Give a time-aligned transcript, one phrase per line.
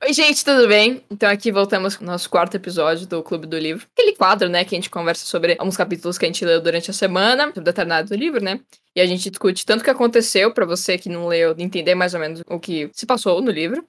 [0.00, 1.02] Oi, gente, tudo bem?
[1.10, 3.84] Então aqui voltamos com o nosso quarto episódio do Clube do Livro.
[3.92, 6.88] Aquele quadro, né, que a gente conversa sobre alguns capítulos que a gente leu durante
[6.88, 8.60] a semana, sobre determinado do livro, né?
[8.94, 12.14] E a gente discute tanto o que aconteceu, para você que não leu, entender mais
[12.14, 13.84] ou menos o que se passou no livro.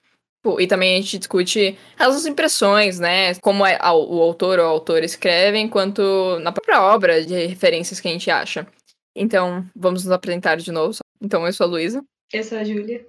[0.58, 3.36] E também a gente discute as impressões, né?
[3.36, 8.08] Como é, o autor ou a autora escrevem, quanto na própria obra de referências que
[8.08, 8.66] a gente acha.
[9.16, 10.98] Então, vamos nos apresentar de novo.
[11.22, 12.04] Então, eu sou a Luísa.
[12.34, 13.06] Eu sou a Júlia.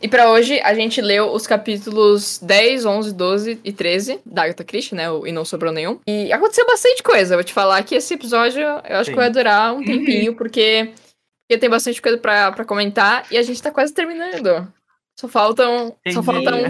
[0.00, 4.64] E para hoje, a gente leu os capítulos 10, 11, 12 e 13 da Agatha
[4.64, 5.04] Christie, né?
[5.26, 6.00] E não sobrou nenhum.
[6.06, 7.34] E aconteceu bastante coisa.
[7.34, 9.12] Eu vou te falar que esse episódio eu acho Sim.
[9.12, 10.92] que vai durar um tempinho, porque,
[11.42, 14.72] porque tem bastante coisa para comentar e a gente tá quase terminando.
[15.18, 15.96] Só faltam.
[16.12, 16.64] Só falta um,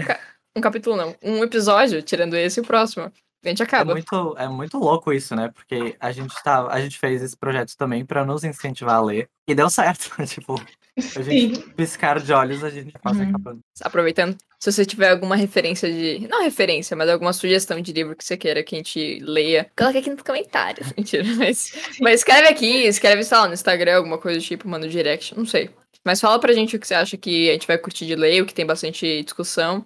[0.57, 1.15] um capítulo, não.
[1.21, 3.11] Um episódio, tirando esse e o próximo.
[3.45, 3.91] A gente acaba.
[3.91, 5.51] É muito, é muito louco isso, né?
[5.53, 9.29] Porque a gente, tá, a gente fez esse projeto também para nos incentivar a ler.
[9.47, 10.11] E deu certo.
[10.25, 10.59] tipo,
[10.97, 11.61] a gente Sim.
[11.75, 13.29] piscar de olhos, a gente quase uhum.
[13.29, 13.59] acabando.
[13.81, 16.27] Aproveitando, se você tiver alguma referência de.
[16.27, 19.97] Não referência, mas alguma sugestão de livro que você queira que a gente leia, coloque
[19.97, 20.91] aqui nos comentários.
[20.97, 21.71] Mentira, mas.
[21.99, 25.37] Mas escreve aqui, escreve, sei lá, no Instagram, alguma coisa do tipo, manda no direct,
[25.37, 25.69] não sei.
[26.03, 28.41] Mas fala pra gente o que você acha que a gente vai curtir de ler,
[28.41, 29.85] o que tem bastante discussão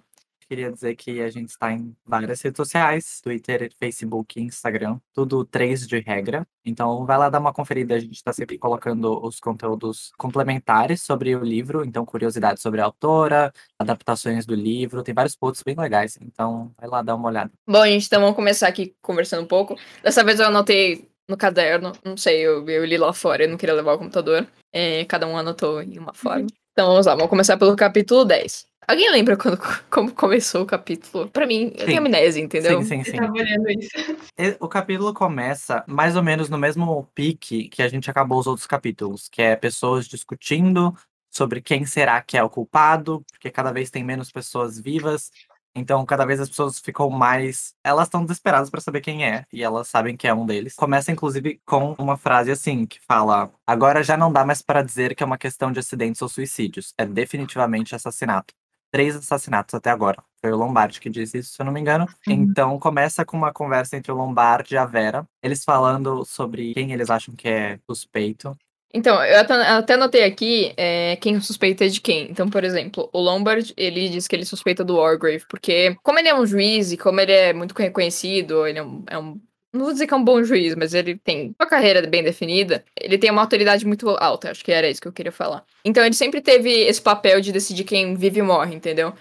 [0.50, 5.86] queria dizer que a gente está em várias redes sociais, Twitter, Facebook, Instagram, tudo três
[5.86, 6.44] de regra.
[6.64, 11.36] Então vai lá dar uma conferida, a gente está sempre colocando os conteúdos complementares sobre
[11.36, 16.18] o livro, então curiosidades sobre a autora, adaptações do livro, tem vários posts bem legais,
[16.20, 17.52] então vai lá dar uma olhada.
[17.64, 19.76] Bom, gente, então vamos começar aqui conversando um pouco.
[20.02, 23.56] Dessa vez eu anotei no caderno, não sei, eu, eu li lá fora, eu não
[23.56, 24.48] queria levar o computador.
[24.72, 26.42] É, cada um anotou em uma forma.
[26.42, 26.48] Uhum.
[26.72, 28.69] Então vamos lá, vamos começar pelo capítulo 10.
[28.90, 29.56] Alguém lembra quando,
[29.88, 31.28] como começou o capítulo?
[31.30, 32.82] Pra mim, eu tenho amnésia, entendeu?
[32.82, 34.56] Sim, sim, sim.
[34.58, 38.66] O capítulo começa mais ou menos no mesmo pique que a gente acabou os outros
[38.66, 40.92] capítulos, que é pessoas discutindo
[41.30, 45.30] sobre quem será que é o culpado, porque cada vez tem menos pessoas vivas.
[45.72, 47.74] Então, cada vez as pessoas ficam mais.
[47.84, 50.74] Elas estão desesperadas para saber quem é, e elas sabem que é um deles.
[50.74, 55.14] Começa, inclusive, com uma frase assim, que fala: Agora já não dá mais para dizer
[55.14, 56.92] que é uma questão de acidentes ou suicídios.
[56.98, 58.52] É definitivamente assassinato
[58.90, 60.22] três assassinatos até agora.
[60.40, 62.06] Foi o Lombardi que disse isso, se eu não me engano.
[62.26, 62.32] Uhum.
[62.32, 66.92] Então começa com uma conversa entre o Lombardi e a Vera, eles falando sobre quem
[66.92, 68.56] eles acham que é suspeito.
[68.92, 72.28] Então, eu até, até notei aqui é, quem suspeita de quem.
[72.28, 76.28] Então, por exemplo, o Lombard, ele diz que ele suspeita do Wargrave, porque como ele
[76.28, 79.40] é um juiz e como ele é muito reconhecido, ele é um, é um
[79.72, 82.84] não vou dizer que é um bom juiz, mas ele tem uma carreira bem definida.
[83.00, 85.64] Ele tem uma autoridade muito alta, acho que era isso que eu queria falar.
[85.84, 89.14] Então ele sempre teve esse papel de decidir quem vive e morre, entendeu?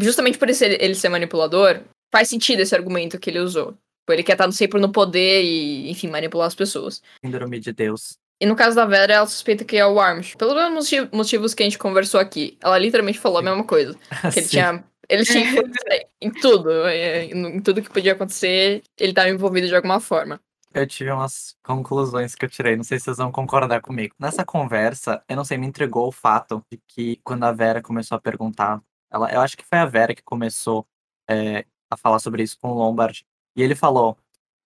[0.00, 1.80] Justamente por ele, ele ser manipulador,
[2.12, 3.74] faz sentido esse argumento que ele usou.
[4.08, 7.02] Ele quer estar sempre no poder e, enfim, manipular as pessoas.
[7.24, 8.16] Síndrome de Deus.
[8.40, 10.38] E no caso da Vera, ela suspeita que é o Armstrong.
[10.38, 12.56] Pelos motivos que a gente conversou aqui.
[12.62, 13.96] Ela literalmente falou a mesma coisa.
[14.32, 15.44] Que ele tinha ele tinha
[16.20, 20.40] em tudo, é, em tudo que podia acontecer, ele estava envolvido de alguma forma.
[20.74, 24.14] Eu tive umas conclusões que eu tirei, não sei se vocês vão concordar comigo.
[24.18, 28.16] Nessa conversa, eu não sei, me entregou o fato de que quando a Vera começou
[28.16, 30.86] a perguntar, ela, eu acho que foi a Vera que começou
[31.28, 33.24] é, a falar sobre isso com o Lombard,
[33.56, 34.18] e ele falou: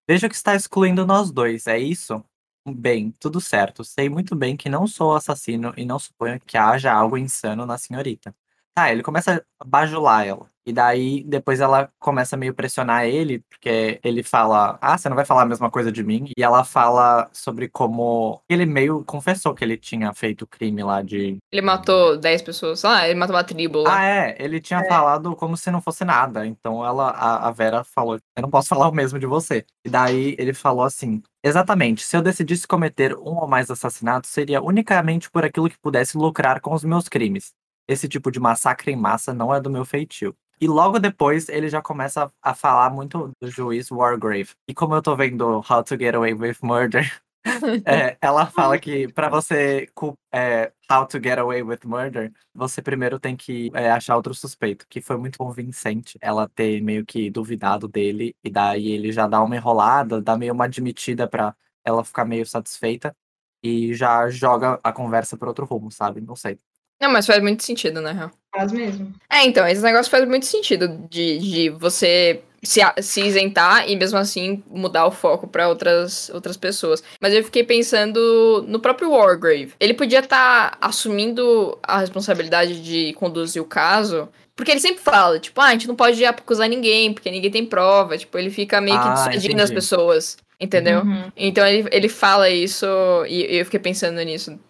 [0.09, 2.25] Veja que está excluindo nós dois, é isso?
[2.67, 3.85] Bem, tudo certo.
[3.85, 7.79] Sei muito bem que não sou assassino e não suponho que haja algo insano na
[7.79, 8.35] senhorita.
[8.81, 10.49] Tá, ele começa a bajular ela.
[10.65, 15.17] E daí, depois ela começa a meio pressionar ele, porque ele fala: Ah, você não
[15.17, 16.31] vai falar a mesma coisa de mim?
[16.37, 18.41] E ela fala sobre como.
[18.49, 21.39] Ele meio confessou que ele tinha feito o crime lá de.
[21.53, 22.85] Ele matou 10 pessoas.
[22.85, 23.99] Ah, ele matou uma tribo lá.
[23.99, 24.37] Ah, é.
[24.39, 24.89] Ele tinha é.
[24.89, 26.47] falado como se não fosse nada.
[26.47, 29.65] Então ela, a, a Vera falou: Eu não posso falar o mesmo de você.
[29.85, 32.05] E daí ele falou assim: Exatamente.
[32.05, 36.61] Se eu decidisse cometer um ou mais assassinatos, seria unicamente por aquilo que pudesse lucrar
[36.61, 37.53] com os meus crimes
[37.91, 40.35] esse tipo de massacre em massa não é do meu feitio.
[40.61, 44.51] E logo depois ele já começa a falar muito do juiz Wargrave.
[44.69, 47.21] E como eu tô vendo How to Get Away with Murder,
[47.87, 49.89] é, ela fala que para você
[50.33, 54.87] é, How to Get Away with Murder, você primeiro tem que é, achar outro suspeito,
[54.89, 59.43] que foi muito convincente ela ter meio que duvidado dele, e daí ele já dá
[59.43, 63.17] uma enrolada, dá meio uma admitida para ela ficar meio satisfeita,
[63.63, 66.21] e já joga a conversa para outro rumo, sabe?
[66.21, 66.59] Não sei.
[67.01, 68.31] Não, mas faz muito sentido, na real.
[68.55, 69.15] Faz mesmo.
[69.31, 74.19] É, então, esse negócio faz muito sentido de, de você se, se isentar e mesmo
[74.19, 77.03] assim mudar o foco para outras, outras pessoas.
[77.21, 79.73] Mas eu fiquei pensando no próprio Wargrave.
[79.81, 84.29] Ele podia estar tá assumindo a responsabilidade de conduzir o caso.
[84.55, 87.65] Porque ele sempre fala, tipo, ah, a gente não pode acusar ninguém, porque ninguém tem
[87.65, 88.19] prova.
[88.19, 90.37] Tipo, ele fica meio que ah, dissuadindo as pessoas.
[90.61, 91.01] Entendeu?
[91.01, 91.33] Uhum.
[91.35, 92.85] Então ele, ele fala isso
[93.27, 94.61] e eu fiquei pensando nisso.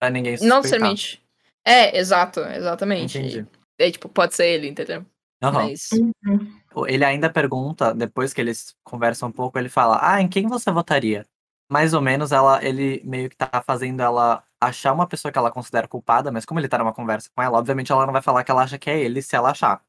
[0.00, 0.48] Pra ninguém suspeitar.
[0.48, 1.23] Não necessariamente.
[1.64, 3.18] É, exato, exatamente.
[3.18, 3.46] Entendi.
[3.78, 5.04] É, tipo, pode ser ele, entendeu?
[5.42, 5.68] Aham.
[5.68, 5.88] Mas.
[5.92, 6.86] Uhum.
[6.86, 10.70] Ele ainda pergunta, depois que eles conversam um pouco, ele fala: Ah, em quem você
[10.70, 11.24] votaria?
[11.70, 15.50] Mais ou menos, ela, ele meio que tá fazendo ela achar uma pessoa que ela
[15.50, 18.44] considera culpada, mas como ele tá numa conversa com ela, obviamente ela não vai falar
[18.44, 19.82] que ela acha que é ele se ela achar.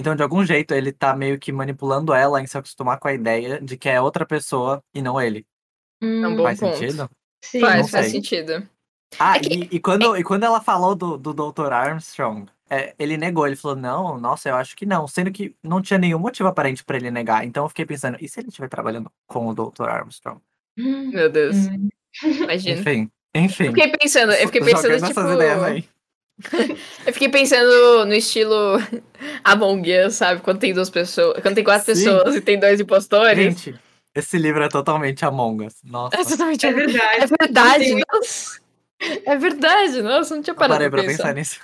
[0.00, 3.12] Então, de algum jeito, ele tá meio que manipulando ela em se acostumar com a
[3.14, 5.46] ideia de que é outra pessoa e não ele.
[6.00, 6.76] É um Hum, bom Faz ponto.
[6.76, 7.10] sentido?
[7.44, 7.60] sim.
[7.60, 8.68] Faz, faz sentido.
[9.18, 11.72] Ah, É que- e, e quando, e quando ela falou do, do Dr.
[11.72, 15.06] Armstrong, é, ele negou, ele falou, não, nossa, eu acho que não.
[15.08, 17.44] Sendo que não tinha nenhum motivo aparente pra ele negar.
[17.44, 19.88] Então eu fiquei pensando, e se ele estiver trabalhando com o Dr.
[19.88, 20.40] Armstrong?
[20.76, 21.56] Meu Deus.
[21.56, 21.88] hum.
[22.22, 22.80] Imagina.
[22.80, 23.64] Enfim, enfim.
[23.66, 25.32] Eu fiquei pensando, eu fiquei pensando, essas tipo.
[25.32, 25.84] ideias aí.
[27.04, 28.54] Eu fiquei pensando no estilo
[29.42, 30.40] Among Us, sabe?
[30.40, 31.42] Quando tem duas pessoas.
[31.42, 32.04] Quando tem quatro Sim.
[32.04, 33.36] pessoas e tem dois impostores.
[33.36, 33.74] Gente,
[34.14, 35.74] esse livro é totalmente Among Us.
[35.82, 37.26] Nossa, É totalmente É É verdade.
[37.40, 38.00] verdade, Sim.
[38.12, 38.60] nossa.
[39.00, 41.32] É verdade, nossa, não tinha eu parado parei pra pra pensar.
[41.32, 41.60] pensar nisso.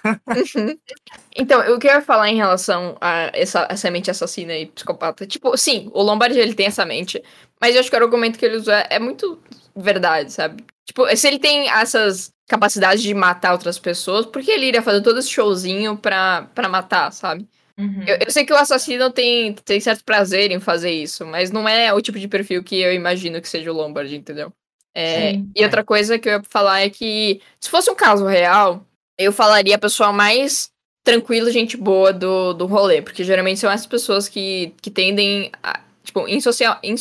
[1.37, 5.27] Então, o que eu ia falar em relação a essa, essa mente assassina e psicopata,
[5.27, 7.23] tipo, sim, o Lombardi ele tem essa mente,
[7.61, 9.43] mas eu acho que o argumento que ele usa é muito
[9.75, 10.65] verdade, sabe?
[10.85, 15.03] Tipo, se ele tem essas capacidades de matar outras pessoas, por que ele iria fazer
[15.03, 17.49] todo esse showzinho pra, pra matar, sabe?
[17.77, 18.05] Uhum.
[18.07, 21.69] Eu, eu sei que o assassino tem, tem certo prazer em fazer isso, mas não
[21.69, 24.53] é o tipo de perfil que eu imagino que seja o Lombard, entendeu?
[24.95, 28.25] É, Sim, e outra coisa que eu ia falar é que, se fosse um caso
[28.27, 28.87] real,
[29.19, 30.71] eu falaria a pessoa mais
[31.03, 35.81] tranquila, gente boa do, do rolê, porque geralmente são essas pessoas que, que tendem a.
[36.05, 36.95] Tipo, em, social, em,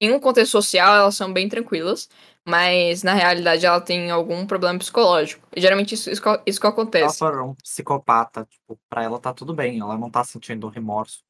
[0.00, 2.08] em um contexto social, elas são bem tranquilas,
[2.46, 5.46] mas na realidade ela tem algum problema psicológico.
[5.56, 7.18] E geralmente isso, isso, que- isso que Se ela acontece.
[7.18, 11.20] for um psicopata, tipo, pra ela tá tudo bem, ela não tá sentindo remorso.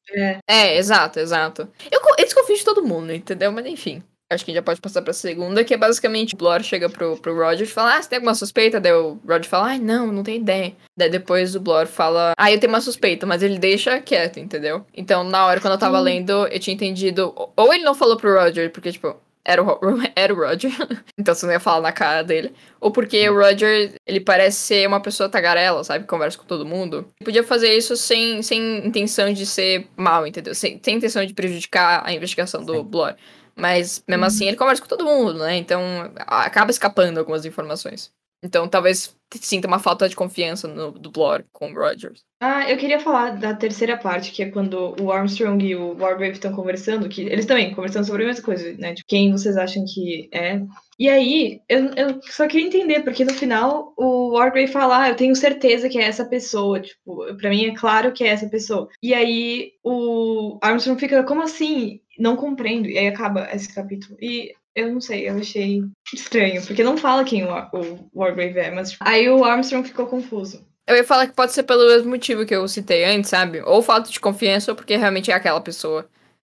[0.47, 1.67] É, exato, exato.
[1.91, 3.51] Eu, eu desconfio de todo mundo, entendeu?
[3.51, 4.03] Mas enfim.
[4.31, 6.87] Acho que a gente já pode passar pra segunda, que é basicamente o Blor chega
[6.87, 8.79] pro, pro Roger e fala: Ah, você tem alguma suspeita?
[8.79, 10.73] Daí o Roger fala: Ai, não, não tenho ideia.
[10.95, 14.85] Daí depois o Blor fala: Ah, eu tenho uma suspeita, mas ele deixa quieto, entendeu?
[14.93, 17.33] Então, na hora, quando eu tava lendo, eu tinha entendido.
[17.55, 19.79] Ou ele não falou pro Roger, porque, tipo, era o,
[20.15, 20.71] era o Roger.
[21.17, 22.53] então você não ia falar na cara dele.
[22.79, 26.05] Ou porque o Roger, ele parece ser uma pessoa tagarela, sabe?
[26.05, 27.11] Conversa com todo mundo.
[27.23, 30.53] Podia fazer isso sem, sem intenção de ser mal, entendeu?
[30.53, 32.83] Sem, sem intenção de prejudicar a investigação do.
[32.83, 33.15] Blor.
[33.59, 34.27] Mas, mesmo Uhum.
[34.27, 35.57] assim, ele conversa com todo mundo, né?
[35.57, 35.81] Então,
[36.27, 38.11] acaba escapando algumas informações.
[38.41, 42.21] Então, talvez sinta uma falta de confiança no, do Blor com o Rogers.
[42.41, 46.33] Ah, eu queria falar da terceira parte, que é quando o Armstrong e o Wargrave
[46.33, 48.93] estão conversando, que eles também conversando sobre a mesma coisa, né?
[48.93, 50.61] De quem vocês acham que é.
[50.99, 55.15] E aí, eu, eu só queria entender, porque no final o Wargrave fala, ah, eu
[55.15, 56.81] tenho certeza que é essa pessoa.
[56.81, 58.89] Tipo, pra mim é claro que é essa pessoa.
[59.01, 62.01] E aí o Armstrong fica, como assim?
[62.19, 62.89] Não compreendo.
[62.89, 64.17] E aí acaba esse capítulo.
[64.21, 65.81] E eu não sei, eu achei
[66.13, 70.05] estranho, porque não fala quem o, o Wargrave é, mas tipo, aí o Armstrong ficou
[70.05, 70.67] confuso.
[70.85, 73.61] Eu ia falar que pode ser pelo mesmo motivo que eu citei antes, sabe?
[73.61, 76.09] Ou falta de confiança, ou porque realmente é aquela pessoa.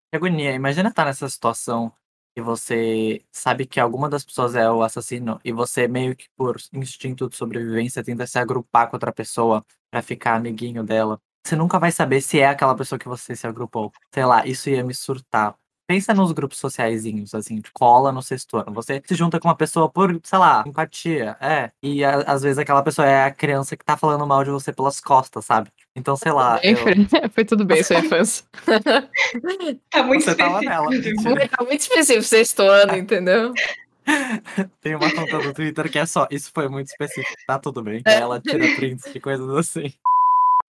[0.09, 0.51] Que agonia.
[0.51, 1.91] Imagina estar nessa situação
[2.37, 6.55] e você sabe que alguma das pessoas é o assassino e você meio que por
[6.71, 11.19] instinto de sobrevivência tenta se agrupar com outra pessoa pra ficar amiguinho dela.
[11.43, 13.91] Você nunca vai saber se é aquela pessoa que você se agrupou.
[14.13, 15.55] Sei lá, isso ia me surtar.
[15.87, 18.73] Pensa nos grupos sociaizinhos, assim, de cola no sexto ano.
[18.73, 21.71] Você se junta com uma pessoa por, sei lá, empatia, é.
[21.81, 24.73] E a- às vezes aquela pessoa é a criança que tá falando mal de você
[24.73, 25.71] pelas costas, sabe?
[25.95, 26.59] Então, sei lá.
[26.61, 26.75] eu-
[27.33, 28.43] Foi tudo bem, sua infância.
[29.89, 31.23] Tá muito Você tava específico.
[31.23, 31.47] nela.
[31.49, 33.53] Tá muito específico sexto ano, entendeu?
[34.81, 38.01] Tem uma conta do Twitter que é só, isso foi muito específico, tá tudo bem.
[38.05, 38.15] É.
[38.15, 39.91] Ela tira prints de coisas assim.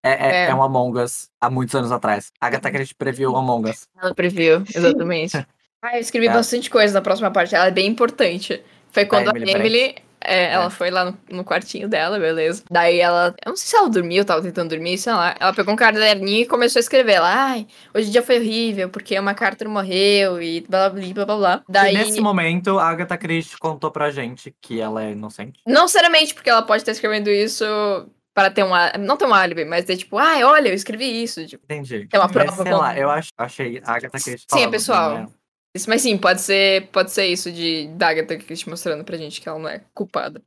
[0.05, 0.49] É, é, É.
[0.49, 2.31] é um Among Us há muitos anos atrás.
[2.39, 3.87] A Agatha Christie previu o Among Us.
[4.01, 5.33] Ela previu, exatamente.
[5.87, 6.33] Ah, eu escrevi É.
[6.33, 8.59] bastante coisa na próxima parte, ela é bem importante.
[8.91, 9.95] Foi quando a Emily Emily, Brent.
[10.19, 10.69] é, ela É.
[10.71, 12.63] foi lá no, no quartinho dela, beleza.
[12.71, 15.35] Daí ela, eu não sei se ela dormiu, tava tentando dormir, sei lá.
[15.39, 17.11] Ela pegou um caderninho e começou a escrever.
[17.13, 21.25] Ela, ai, hoje o dia foi horrível, porque uma Carter morreu e blá blá blá
[21.25, 21.61] blá blá.
[21.69, 25.59] E Daí, nesse momento, a Agatha Christie contou pra gente que ela é inocente.
[25.67, 27.63] não seriamente porque ela pode estar escrevendo isso
[28.35, 31.47] para ter um, não ter um álibi, mas ter tipo, ai, olha, eu escrevi isso,
[31.47, 31.63] tipo.
[31.63, 32.07] Entendi.
[32.11, 35.13] É uma Mas, prova sei lá, eu ach, achei a Agatha Christie Sim, é pessoal.
[35.13, 35.27] né?
[35.73, 39.39] Isso, mas sim, pode ser, pode ser isso de da Agatha Christie mostrando pra gente
[39.41, 40.43] que ela não é culpada.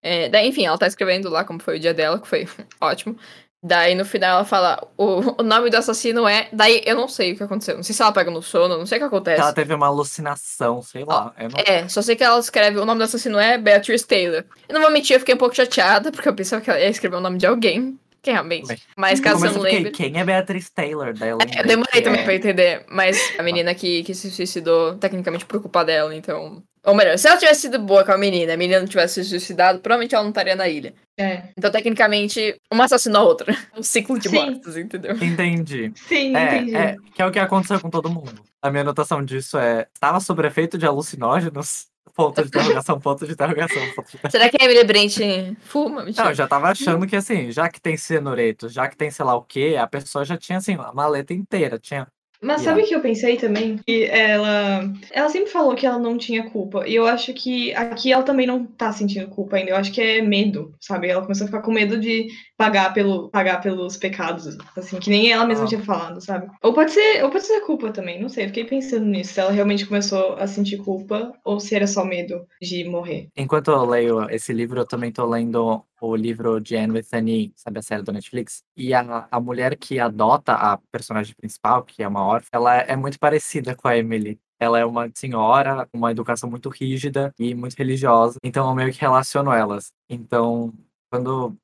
[0.00, 2.46] É, daí, enfim, ela tá escrevendo lá como foi o dia dela, que foi
[2.80, 3.16] ótimo.
[3.64, 6.48] Daí no final ela fala: o, o nome do assassino é.
[6.52, 7.76] Daí eu não sei o que aconteceu.
[7.76, 9.40] Não sei se ela pega no sono, não sei o que acontece.
[9.40, 11.32] Ela teve uma alucinação, sei lá.
[11.38, 12.78] eu não- É, só sei que ela escreve.
[12.78, 14.44] O nome do assassino é Beatrice Taylor.
[14.68, 16.88] Eu não vou mentir, eu fiquei um pouco chateada, porque eu pensava que ela ia
[16.88, 17.98] escrever o nome de alguém.
[18.22, 18.80] Que realmente.
[18.96, 19.90] Mas caso não eu fiquei, lembre.
[19.90, 21.12] quem é Beatriz Taylor?
[21.12, 24.30] Daí eu É, eu demorei também é- pra entender, mas a menina que, que se
[24.30, 26.62] suicidou, tecnicamente por culpa dela, então.
[26.84, 29.30] Ou melhor, se ela tivesse sido boa com a menina, a menina não tivesse se
[29.30, 30.94] suicidado, provavelmente ela não estaria na ilha.
[31.16, 31.44] É.
[31.56, 33.46] Então, tecnicamente, uma assassinou a outra.
[33.76, 34.34] Um ciclo de Sim.
[34.36, 35.12] mortes, entendeu?
[35.22, 35.92] Entendi.
[35.94, 36.74] Sim, É, entendi.
[36.76, 38.42] é, que é o que aconteceu com todo mundo.
[38.60, 41.86] A minha anotação disso é: estava sob efeito de alucinógenos?
[42.14, 44.30] Ponto de interrogação, ponto de interrogação, ponto de interrogação.
[44.30, 45.18] Será que a Emily Brent
[45.60, 46.04] fuma?
[46.04, 46.24] Mentira.
[46.24, 49.24] Não, eu já tava achando que assim, já que tem cianureto, já que tem sei
[49.24, 51.78] lá o quê, a pessoa já tinha assim, uma maleta inteira.
[51.78, 52.06] Tinha.
[52.42, 52.64] Mas Yeah.
[52.64, 53.78] sabe o que eu pensei também?
[53.86, 54.92] Que ela.
[55.12, 56.86] Ela sempre falou que ela não tinha culpa.
[56.88, 59.70] E eu acho que aqui ela também não tá sentindo culpa ainda.
[59.70, 61.08] Eu acho que é medo, sabe?
[61.08, 65.30] Ela começou a ficar com medo de pagar, pelo, pagar pelos pecados, assim, que nem
[65.30, 65.68] ela mesma Ah.
[65.68, 66.48] tinha falado, sabe?
[66.62, 68.44] Ou pode ser, ou pode ser culpa também, não sei.
[68.44, 69.34] Eu fiquei pensando nisso.
[69.34, 73.28] Se ela realmente começou a sentir culpa ou se era só medo de morrer.
[73.36, 77.28] Enquanto eu leio esse livro, eu também tô lendo o livro de Anne with an
[77.28, 78.62] E, sabe a série do Netflix?
[78.76, 82.96] E a, a mulher que adota a personagem principal, que é uma órfã, ela é
[82.96, 84.38] muito parecida com a Emily.
[84.58, 88.38] Ela é uma senhora, com uma educação muito rígida e muito religiosa.
[88.42, 89.92] Então eu meio que relaciono elas.
[90.08, 90.72] Então,
[91.10, 91.56] quando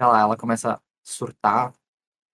[0.00, 1.72] sei lá, ela começa a surtar,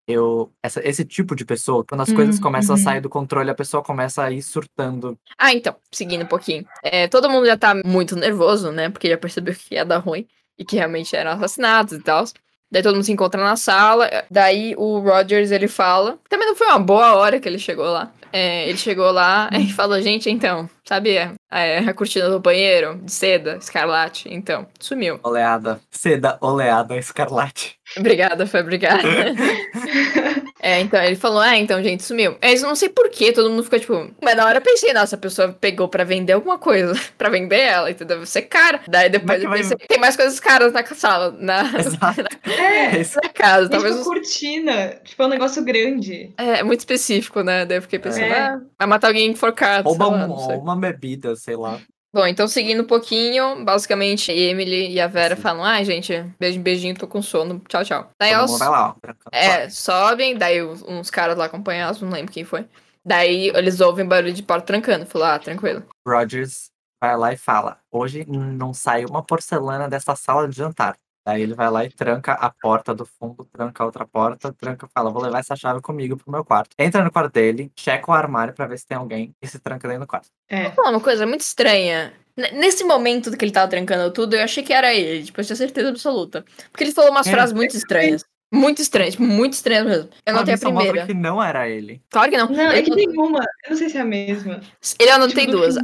[0.06, 0.52] eu.
[0.62, 2.84] Essa, esse tipo de pessoa, quando as coisas Uhum, começam a uhum.
[2.84, 5.16] sair do controle, a pessoa começa a ir surtando.
[5.38, 6.66] Ah, então, seguindo um pouquinho.
[6.82, 8.90] É, todo mundo já tá muito nervoso, né?
[8.90, 10.26] Porque já percebeu que ia dar ruim
[10.62, 12.24] e que realmente eram assassinatos e tal.
[12.70, 14.08] Daí todo mundo se encontra na sala.
[14.30, 16.18] Daí o Rogers ele fala.
[16.28, 18.10] Também não foi uma boa hora que ele chegou lá.
[18.32, 23.12] É, ele chegou lá e falou: Gente, então, sabe a, a cortina do banheiro de
[23.12, 24.32] seda, escarlate?
[24.32, 25.20] Então, sumiu.
[25.22, 27.76] Oleada, seda, oleada, escarlate.
[27.98, 29.02] Obrigada, foi obrigada.
[30.62, 32.36] é, então ele falou, ah, então, gente, sumiu.
[32.40, 34.10] Mas eu não sei porquê, todo mundo ficou tipo.
[34.22, 36.94] Mas na hora eu pensei, nossa, a pessoa pegou pra vender alguma coisa.
[37.18, 38.16] pra vender ela, entendeu?
[38.18, 38.80] Deve ser cara.
[38.88, 42.22] Daí depois que eu vai- pensei, tem mais coisas caras na sala, na, Exato.
[42.46, 43.68] É, na casa.
[43.68, 44.88] Talvez Talvez uma cortina.
[45.04, 46.32] Tipo, é um negócio grande.
[46.38, 47.64] é, é muito específico, né?
[47.66, 48.38] Daí eu fiquei pensando, É.
[48.40, 49.88] ah, vai matar alguém enforcado.
[49.88, 50.56] Rouba sei lá, um- não sei.
[50.56, 51.78] uma bebida, sei lá.
[52.14, 55.42] Bom, então seguindo um pouquinho, basicamente, Emily e a Vera Sim.
[55.42, 58.10] falam, ai, gente, beijo, beijinho, tô com sono, tchau, tchau.
[58.20, 59.10] Daí elas vai lá, ó.
[59.32, 62.66] a É, sobem, daí uns caras lá acompanhados, não lembro quem foi.
[63.04, 65.06] Daí eles ouvem barulho de porta trancando.
[65.06, 65.82] Falou, ah, tranquilo.
[66.06, 70.96] Rogers vai lá e fala: Hoje não sai uma porcelana dessa sala de jantar.
[71.24, 74.88] Daí ele vai lá e tranca a porta do fundo, tranca a outra porta, tranca
[74.92, 76.70] fala: Vou levar essa chave comigo pro meu quarto.
[76.78, 79.86] Entra no quarto dele, checa o armário pra ver se tem alguém e se tranca
[79.86, 80.28] dentro do quarto.
[80.48, 80.64] É.
[80.64, 82.12] Vou falar uma coisa muito estranha.
[82.36, 85.22] N- Nesse momento que ele tava trancando tudo, eu achei que era ele.
[85.24, 86.44] Tipo, eu tinha certeza absoluta.
[86.72, 87.30] Porque ele falou umas É.
[87.30, 88.24] frases muito estranhas.
[88.54, 90.10] Muito estranhas, tipo, muito estranhas mesmo.
[90.26, 91.06] Eu anotei a primeira.
[91.06, 92.02] que não era ele.
[92.10, 92.48] Claro que não.
[92.48, 93.38] Não, é ele, que tem uma.
[93.64, 94.60] Eu não sei se é a mesma.
[94.98, 95.74] ele anotei tipo, duas.
[95.76, 95.82] fim.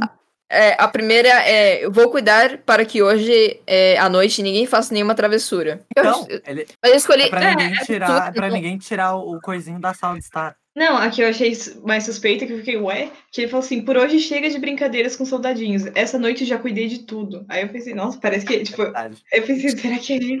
[0.49, 4.93] É, a primeira é: eu vou cuidar para que hoje é, à noite ninguém faça
[4.93, 5.81] nenhuma travessura.
[5.95, 7.23] Eu- Então, ele, mas eu escolhi.
[7.23, 8.55] é pra é, ninguém tirar, é pra tudo.
[8.55, 10.55] ninguém tirar o, coisinho da sala de estar.
[10.75, 11.51] Não, a que eu achei
[11.83, 15.15] mais suspeita, que eu fiquei, ué, que ele falou assim, por hoje chega de brincadeiras
[15.15, 15.83] com soldadinhos.
[15.93, 17.45] Essa noite eu já cuidei de tudo.
[17.49, 20.39] Aí eu pensei, nossa, parece que, tipo, eu pensei, será que é ele?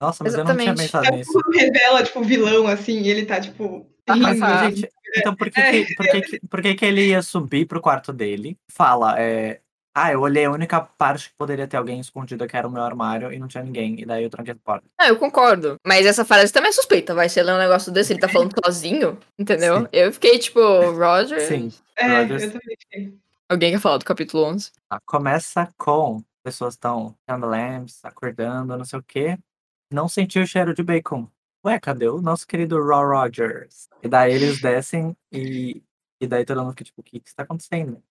[0.00, 0.92] Nossa, mas eu não tinha Exatamente.
[0.92, 1.32] pensado nisso.
[1.32, 4.42] quando revela, tipo, vilão, assim, e ele tá, tipo, Mas.
[4.42, 4.70] Ah.
[4.70, 5.84] gente, então por que, É.
[5.84, 8.58] que, por, que, que- por que, que ele ia subir pro quarto dele?
[8.70, 9.60] Fala, é.
[9.96, 12.82] Ah, eu olhei a única parte que poderia ter alguém escondido, que era o meu
[12.82, 14.00] armário, e não tinha ninguém.
[14.00, 14.84] E daí eu tranquei a porta.
[14.98, 15.76] Ah, eu concordo.
[15.86, 17.14] Mas essa frase também é suspeita.
[17.14, 19.82] Vai ser ler um negócio desse, ele tá falando sozinho, entendeu?
[19.82, 19.88] Sim.
[19.92, 20.58] Eu fiquei tipo,
[20.90, 21.40] Roger.
[21.46, 21.72] Sim.
[21.96, 22.42] É, Rogers.
[22.42, 23.14] eu também fiquei.
[23.48, 24.72] Alguém quer falar do capítulo 11?
[24.88, 29.38] Tá, Começa com pessoas estão lamps, acordando, não sei o quê.
[29.92, 31.28] Não sentiu o cheiro de bacon.
[31.64, 33.88] Ué, cadê o nosso querido Raw Rogers?
[34.02, 35.82] E daí eles descem e,
[36.20, 38.02] e daí todo mundo fica tipo, o que que está acontecendo?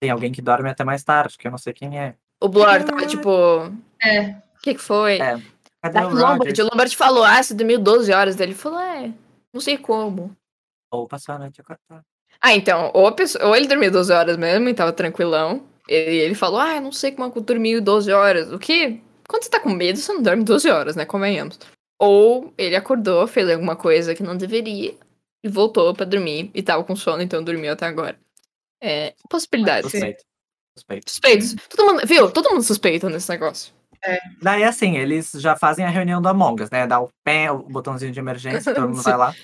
[0.00, 2.14] Tem alguém que dorme até mais tarde, que eu não sei quem é.
[2.40, 3.30] O Blur tava tipo.
[3.30, 5.20] O É, que, que foi?
[5.20, 5.40] É,
[5.80, 6.58] Cadê Daí o o Lombard, Rogers?
[6.58, 8.34] o Lombard falou, ah, você dormiu 12 horas.
[8.36, 9.12] Daí ele falou, é,
[9.52, 10.36] não sei como.
[10.92, 12.04] Ou passou a noite acordado.
[12.40, 15.64] Ah, então, ou, a pessoa- ou ele dormiu 12 horas mesmo e tava tranquilão.
[15.88, 18.52] E ele falou, ah, eu não sei como é que eu dormi 12 horas.
[18.52, 19.00] O que?
[19.28, 21.04] Quando você tá com medo, você não dorme 12 horas, né?
[21.04, 21.58] Convenhamos.
[21.98, 24.96] Ou ele acordou, fez alguma coisa que não deveria
[25.42, 28.18] e voltou pra dormir e tava com sono, então dormiu até agora.
[28.80, 29.90] É, possibilidades.
[29.90, 30.24] Suspeito.
[30.76, 31.10] Suspeito.
[31.10, 31.56] Suspeitos.
[31.68, 32.30] Todo mundo, viu?
[32.30, 33.72] Todo mundo suspeita nesse negócio.
[34.40, 36.86] Daí, assim, eles já fazem a reunião do Among Us, né?
[36.86, 39.34] Dá o pé, o botãozinho de emergência, todo mundo vai lá.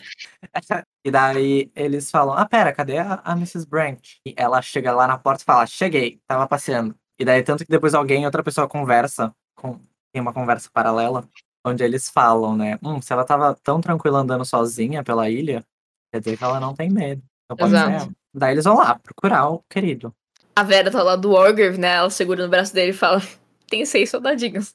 [1.06, 3.66] E daí eles falam: Ah, pera, cadê a, a Mrs.
[3.66, 4.20] Branch?
[4.26, 6.94] E ela chega lá na porta e fala: Cheguei, tava passeando.
[7.18, 9.78] E daí, tanto que depois alguém, outra pessoa conversa, com,
[10.12, 11.28] tem uma conversa paralela,
[11.64, 12.78] onde eles falam, né?
[12.82, 15.64] Hum, se ela tava tão tranquila andando sozinha pela ilha,
[16.12, 17.22] quer dizer que ela não tem medo.
[17.44, 18.04] Então pode ser Exato.
[18.04, 18.12] ela.
[18.34, 20.14] Daí eles vão lá procurar o querido.
[20.56, 21.94] A Vera tá lá do Orgreave, né?
[21.94, 23.22] Ela segura no braço dele e fala:
[23.68, 24.74] tem seis soldadinhos.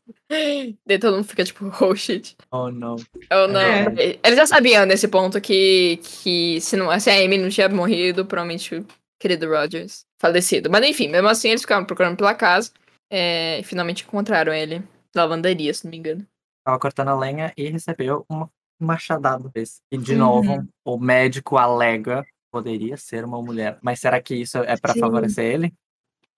[0.86, 2.36] Daí todo mundo fica tipo, oh shit.
[2.52, 2.96] Oh, não.
[3.32, 3.60] Oh, não.
[3.60, 4.20] É.
[4.24, 8.26] Eles já sabiam nesse ponto que, que se, não, se a Amy não tinha morrido,
[8.26, 8.86] provavelmente o
[9.20, 10.70] querido Rogers falecido.
[10.70, 12.72] Mas enfim, mesmo assim eles ficaram procurando pela casa
[13.10, 14.84] é, e finalmente encontraram ele
[15.16, 16.26] na lavanderia, se não me engano.
[16.64, 18.50] Tava cortando a lenha e recebeu uma
[18.80, 19.52] machadada.
[19.92, 20.20] E de Uhum.
[20.20, 23.78] novo, o médico alega poderia ser uma mulher.
[23.82, 25.00] Mas será que isso é pra Sim.
[25.00, 25.74] favorecer ele?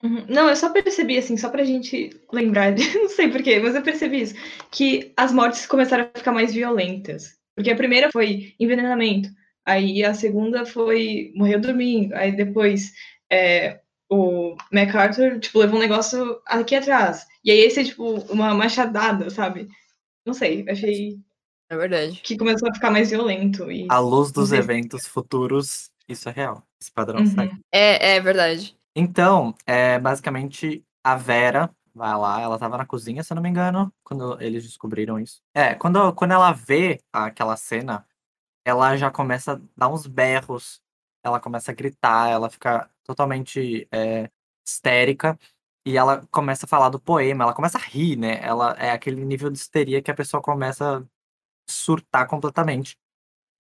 [0.04, 0.26] Uhum.
[0.28, 4.22] Não, eu só percebi, assim, só pra gente lembrar, não sei porquê, mas eu percebi
[4.22, 4.36] isso,
[4.72, 7.40] que as mortes começaram a ficar mais violentas.
[7.56, 9.30] Porque a primeira foi envenenamento,
[9.66, 12.94] aí a segunda foi morreu dormindo, aí depois
[13.30, 17.28] é, o MacArthur, tipo, levou um negócio aqui atrás.
[17.44, 19.68] E aí esse é, tipo, uma machadada, sabe?
[20.26, 21.20] Não sei, achei
[21.70, 22.22] É verdade.
[22.22, 23.72] que começou a ficar mais violento.
[23.72, 23.88] E...
[23.90, 26.64] À luz dos eventos futuros, isso é real.
[26.82, 27.26] Esse padrão Uhum.
[27.28, 27.60] segue.
[27.72, 28.76] É, é verdade.
[28.96, 33.50] Então, é, basicamente, a Vera vai lá, ela tava na cozinha, se eu não me
[33.50, 35.42] engano, quando eles descobriram isso.
[35.54, 38.06] É, quando, quando ela vê aquela cena,
[38.66, 40.82] ela já começa a dar uns berros,
[41.24, 44.30] ela começa a gritar, ela fica totalmente é,
[44.66, 45.38] histérica,
[45.86, 48.40] e ela começa a falar do poema, ela começa a rir, né?
[48.44, 51.04] Ela é aquele nível de histeria que a pessoa começa a
[51.70, 52.98] surtar completamente.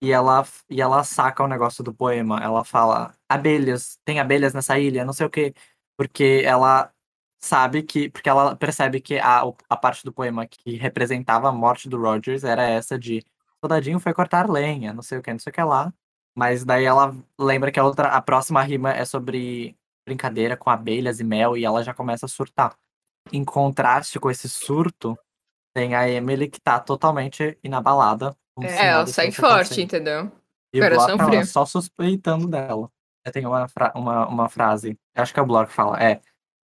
[0.02, 2.40] E ela, e ela saca o negócio do poema.
[2.44, 5.54] Ela fala: abelhas, tem abelhas nessa ilha, não sei o quê.
[5.98, 6.92] Porque ela
[7.40, 8.10] sabe que.
[8.10, 12.44] Porque ela percebe que a, a parte do poema que representava a morte do Rogers
[12.44, 13.24] era essa de
[13.62, 15.94] soldadinho foi cortar lenha, não sei o que, não sei o que lá.
[16.36, 21.20] Mas daí ela lembra que a outra, a próxima rima é sobre brincadeira com abelhas
[21.20, 22.76] e mel, e ela já começa a surtar.
[23.32, 25.18] Em contraste com esse surto,
[25.74, 28.36] tem a Emily que tá totalmente inabalada.
[28.62, 30.32] É, ela segue tivesse forte, entendeu?
[30.74, 32.90] E o Coração Block tá só suspeitando dela.
[33.26, 36.22] Eu tenho uma, uma, uma frase, acho que é o Block que fala, é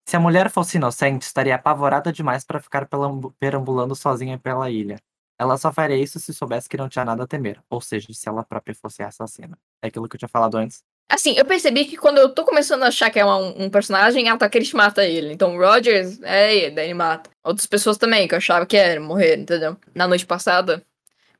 [0.06, 2.88] se a mulher fosse inocente, estaria apavorada demais para ficar
[3.40, 5.00] perambulando sozinha pela ilha.
[5.40, 8.30] Ela só faria isso se soubesse que não tinha nada a temer, ou seja, se
[8.30, 9.58] ela própria fosse a assassina.
[9.82, 10.84] É aquilo que eu tinha falado antes.
[11.14, 14.28] Assim, eu percebi que quando eu tô começando a achar que é um, um personagem,
[14.30, 15.32] ah, tá que ele mata ele.
[15.32, 17.30] Então, o Rogers, é ele, daí ele mata.
[17.44, 19.78] Outras pessoas também, que eu achava que era morrer, entendeu?
[19.94, 20.84] Na noite passada,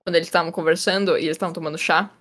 [0.04, 2.12] quando eles estavam conversando e eles estavam tomando chá,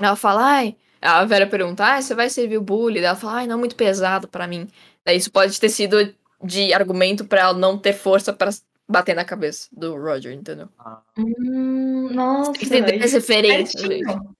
[0.00, 0.76] ela fala, ai.
[1.02, 3.00] A Vera pergunta, ai, você vai servir o bully?
[3.00, 4.66] Ela fala, ai, não, muito pesado pra mim.
[5.04, 8.48] Daí isso pode ter sido de argumento pra ela não ter força pra
[8.88, 10.70] bater na cabeça do Roger, entendeu?
[10.78, 14.08] Ah, Hum, nossa, as referências, Certinho.
[14.08, 14.35] gente.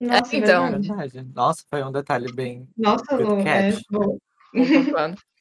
[0.00, 0.70] Nossa, É, então.
[0.70, 1.26] verdade.
[1.34, 2.66] Nossa, foi um detalhe bem.
[2.76, 3.82] Nossa, Good Lu, é, catch.
[3.90, 4.18] bom.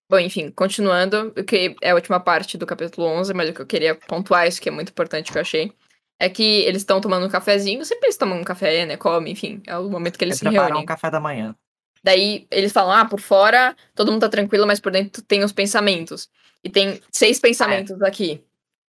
[0.09, 3.61] Bom, enfim, continuando, o que é a última parte do capítulo 11, mas o que
[3.61, 5.71] eu queria pontuar, isso que é muito importante que eu achei,
[6.19, 9.61] é que eles estão tomando um cafezinho, sempre eles tomam um café, né, comem, enfim,
[9.67, 10.83] é o momento que eles Eles se preparam reúnem.
[10.83, 11.55] um café da manhã.
[12.03, 15.51] Daí eles falam, ah, por fora todo mundo tá tranquilo, mas por dentro tem os
[15.51, 16.27] pensamentos.
[16.63, 18.43] E tem seis pensamentos aqui.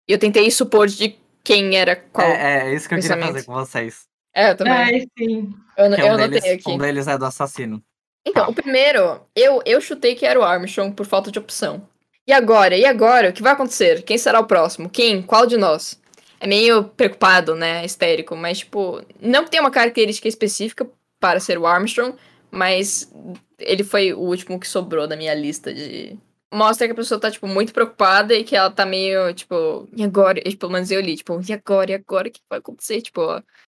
[0.08, 2.28] E eu tentei supor de quem era qual.
[2.28, 4.06] É, É, é isso que eu queria fazer com vocês.
[4.36, 4.74] Eu também.
[4.74, 5.54] Ai, sim.
[5.78, 6.72] eu eu um, anotei deles, aqui.
[6.72, 7.82] um deles é do assassino.
[8.26, 11.88] Então, o primeiro, eu, eu chutei que era o Armstrong por falta de opção.
[12.28, 12.76] E agora?
[12.76, 13.30] E agora?
[13.30, 14.02] O que vai acontecer?
[14.02, 14.90] Quem será o próximo?
[14.90, 15.22] Quem?
[15.22, 16.02] Qual de nós?
[16.40, 17.86] É meio preocupado, né?
[17.86, 20.88] Histérico, mas, tipo, não que tenha uma característica específica
[21.20, 22.16] para ser o Armstrong,
[22.50, 23.12] mas
[23.60, 26.18] ele foi o último que sobrou da minha lista de.
[26.56, 30.04] Mostra que a pessoa tá, tipo, muito preocupada e que ela tá meio, tipo, e
[30.04, 30.40] agora?
[30.46, 31.92] E, pelo menos eu li, tipo, e agora?
[31.92, 32.28] E agora?
[32.28, 33.02] O que vai acontecer?
[33.02, 33.22] Tipo,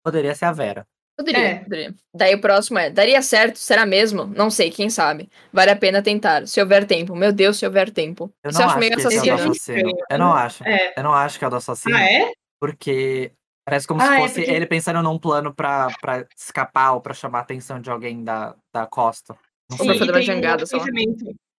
[0.03, 0.87] Poderia ser a Vera.
[1.17, 1.55] Poderia, É.
[1.55, 1.95] poderia.
[2.15, 3.57] Daí o próximo é: daria certo?
[3.57, 4.25] Será mesmo?
[4.25, 5.27] Não sei, quem sabe.
[5.51, 6.47] Vale a pena tentar.
[6.47, 7.15] Se houver tempo.
[7.15, 8.31] Meu Deus, se houver tempo.
[8.43, 9.51] Eu não acho meio que esse é o do assassino.
[9.51, 9.91] assassino.
[10.11, 10.63] Eu não acho.
[10.63, 10.93] É.
[10.95, 11.97] Eu não acho que é o do assassino.
[11.97, 12.31] Ah, é?
[12.61, 13.31] Porque
[13.65, 17.01] parece como Ah, se é fosse porque- ele pensando num plano pra, pra escapar ou
[17.01, 19.35] pra chamar a atenção de alguém da, da costa.
[19.71, 19.87] Não Ou sei.
[19.87, 20.65] pra E, fazer e uma tem um jangada,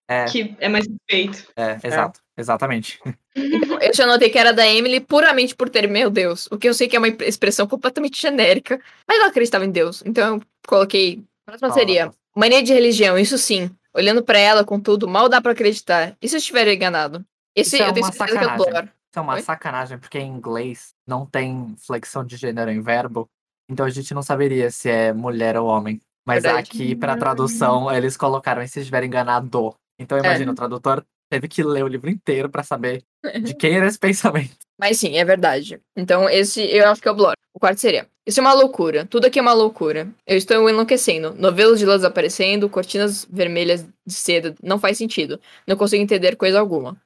[0.08, 1.46] É, que é mais suspeito.
[1.54, 2.20] é, exato.
[2.36, 3.00] Exatamente.
[3.40, 6.48] Então, eu já notei que era da Emily puramente por ter, meu Deus.
[6.50, 8.80] O que eu sei que é uma expressão completamente genérica.
[9.06, 10.02] Mas ela acreditava em Deus.
[10.04, 11.22] Então eu coloquei.
[11.46, 13.70] A próxima seria: mania de religião, isso sim.
[13.94, 16.16] Olhando pra ela, com tudo, mal dá pra acreditar.
[16.20, 17.24] E se eu estiver enganado?
[17.54, 18.72] Esse Isso é eu tenho uma certeza que é o sacanagem.
[18.72, 18.84] Blor.
[18.84, 19.42] Isso é uma Oi?
[19.42, 23.28] sacanagem, porque em inglês não tem flexão de gênero em verbo.
[23.70, 26.00] Então a gente não saberia se é mulher ou homem.
[26.26, 26.70] Mas Verdade.
[26.70, 29.74] aqui, pra tradução, eles colocaram e se estiver enganado.
[29.98, 30.20] Então É.
[30.20, 33.02] imagina, o tradutor teve que ler o livro inteiro pra saber
[33.42, 34.56] de quem era esse pensamento.
[34.78, 35.80] Mas sim, é verdade.
[35.96, 37.32] Então, esse eu acho que é o Blor.
[37.52, 39.04] O quarto seria: Isso é uma loucura.
[39.04, 40.08] Tudo aqui é uma loucura.
[40.24, 41.34] Eu estou enlouquecendo.
[41.34, 44.54] Novelos de lãs aparecendo, cortinas vermelhas de seda.
[44.62, 45.40] Não faz sentido.
[45.66, 46.96] Não consigo entender coisa alguma.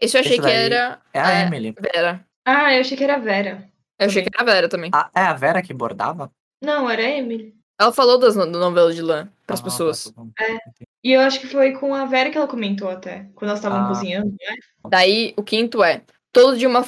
[0.00, 1.42] Esse eu achei Esse que era É a É.
[1.46, 1.72] Emily.
[1.80, 2.26] Vera.
[2.44, 3.68] Ah, eu achei que era a Vera.
[3.98, 4.90] Eu achei que era a Vera também.
[4.92, 6.30] A- é a Vera que bordava?
[6.62, 7.54] Não, era a Emily.
[7.80, 10.04] Ela falou das no- do novelo de lã pras Ah, pessoas.
[10.04, 10.30] tá, bom.
[11.06, 13.84] E eu acho que foi com a Vera que ela comentou até, quando elas estavam
[13.84, 13.88] Ah.
[13.88, 14.26] cozinhando.
[14.30, 14.56] né?
[14.88, 16.84] Daí, o quinto é: todo de uma,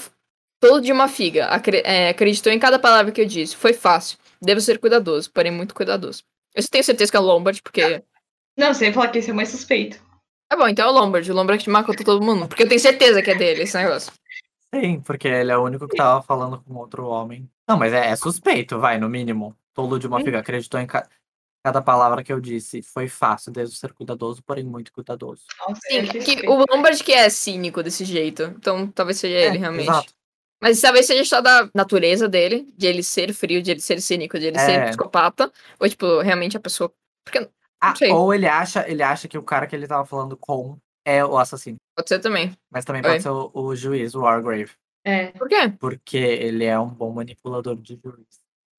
[0.60, 1.46] todo de uma figa.
[1.46, 3.54] acre- é, acreditou em cada palavra que eu disse.
[3.54, 4.18] Foi fácil.
[4.42, 6.24] Devo ser cuidadoso, porém muito cuidadoso.
[6.52, 8.02] Eu tenho certeza que é o Lombard, porque.
[8.58, 10.02] Não, você ia falar que esse é mais suspeito.
[10.50, 11.30] É bom, então é o Lombard.
[11.30, 12.48] O Lombard que matou todo mundo.
[12.48, 14.12] Porque eu tenho certeza que é dele esse negócio.
[14.74, 17.48] Sim, porque ele é o único que tava falando com outro homem.
[17.68, 19.54] Não, mas é, é suspeito, vai, no mínimo.
[19.74, 21.06] Tolo de uma figa acreditou em ca-
[21.64, 22.82] cada palavra que eu disse.
[22.82, 25.42] Foi fácil, devo ser cuidadoso, porém muito cuidadoso.
[25.60, 28.44] Nossa, Sim, que o Lombard que é cínico desse jeito.
[28.56, 29.88] Então talvez seja ele, É, realmente.
[29.88, 30.12] Exato.
[30.60, 34.38] Mas talvez seja só da natureza dele, de ele ser frio, de ele ser cínico,
[34.40, 34.88] de ele ser É.
[34.88, 35.52] psicopata.
[35.78, 36.92] Ou, tipo, realmente a pessoa.
[37.24, 37.48] Porque
[37.80, 41.24] Ah, ou ele acha, ele acha que o cara que ele tava falando com é
[41.24, 41.76] o assassino.
[41.96, 42.52] pode ser também.
[42.72, 43.08] Mas também Oi.
[43.08, 44.72] pode ser o, o juiz, o Wargrave.
[45.04, 45.28] É.
[45.28, 45.72] Por quê?
[45.78, 48.26] Porque ele é um bom manipulador de juiz.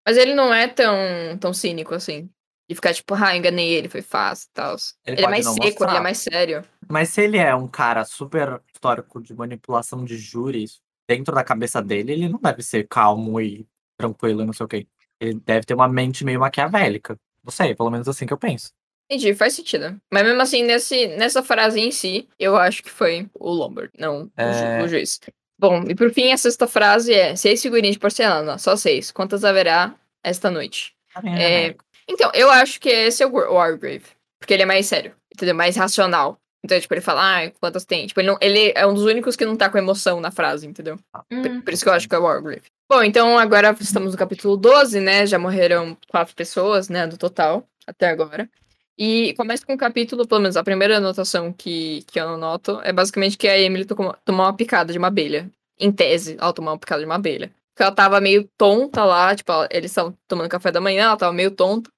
[0.06, 0.96] Mas ele não é tão,
[1.40, 2.30] tão cínico assim.
[2.70, 4.76] De ficar tipo, ah, enganei ele, foi fácil e tal.
[5.06, 6.02] Ele Ele, é mais seco, ele é mostrar.
[6.02, 6.64] mais sério.
[6.88, 11.82] Mas se ele é um cara super histórico de manipulação de júris, dentro da cabeça
[11.82, 13.66] dele, ele não deve ser calmo e
[13.98, 14.88] tranquilo e não sei o quê.
[15.20, 17.18] Ele deve ter uma mente meio maquiavélica.
[17.44, 18.70] Não sei, pelo menos assim que eu penso.
[19.12, 20.00] Entendi, faz sentido.
[20.14, 24.26] Mas mesmo assim, nesse, nessa frase em si, eu acho que foi o Lombard, não
[24.26, 24.84] o, ju- É.
[24.84, 25.20] o juiz.
[25.58, 29.12] Bom, e por fim, a sexta frase é: seis figurinhas de porcelana, só seis.
[29.12, 30.94] Quantas haverá esta noite?
[31.26, 31.76] É, né?
[32.10, 34.04] Então, eu acho que esse é o War- Wargrave.
[34.40, 35.54] Porque ele é mais sério, entendeu?
[35.56, 36.38] Mais racional.
[36.64, 38.06] Então, tipo, ele fala, ah, quantas tem?
[38.08, 40.68] Tipo, ele, não, ele é um dos únicos que não tá com emoção na frase,
[40.68, 40.98] entendeu?
[41.32, 41.42] Hum.
[41.42, 42.64] Por, por isso que eu acho que é o Wargrave.
[42.92, 45.26] Bom, então agora estamos no capítulo 12, né?
[45.26, 48.50] Já morreram quatro pessoas, né, do total, até agora.
[48.98, 52.92] E começa com um capítulo, pelo menos a primeira anotação que, que eu noto, é
[52.92, 55.50] basicamente que a Emily tomou, tomou uma picada de uma abelha.
[55.80, 57.50] Em tese, ela tomou uma picada de uma abelha.
[57.74, 61.16] Porque ela tava meio tonta lá, tipo, ela- eles estavam tomando café da manhã, ela
[61.16, 61.90] tava meio tonta.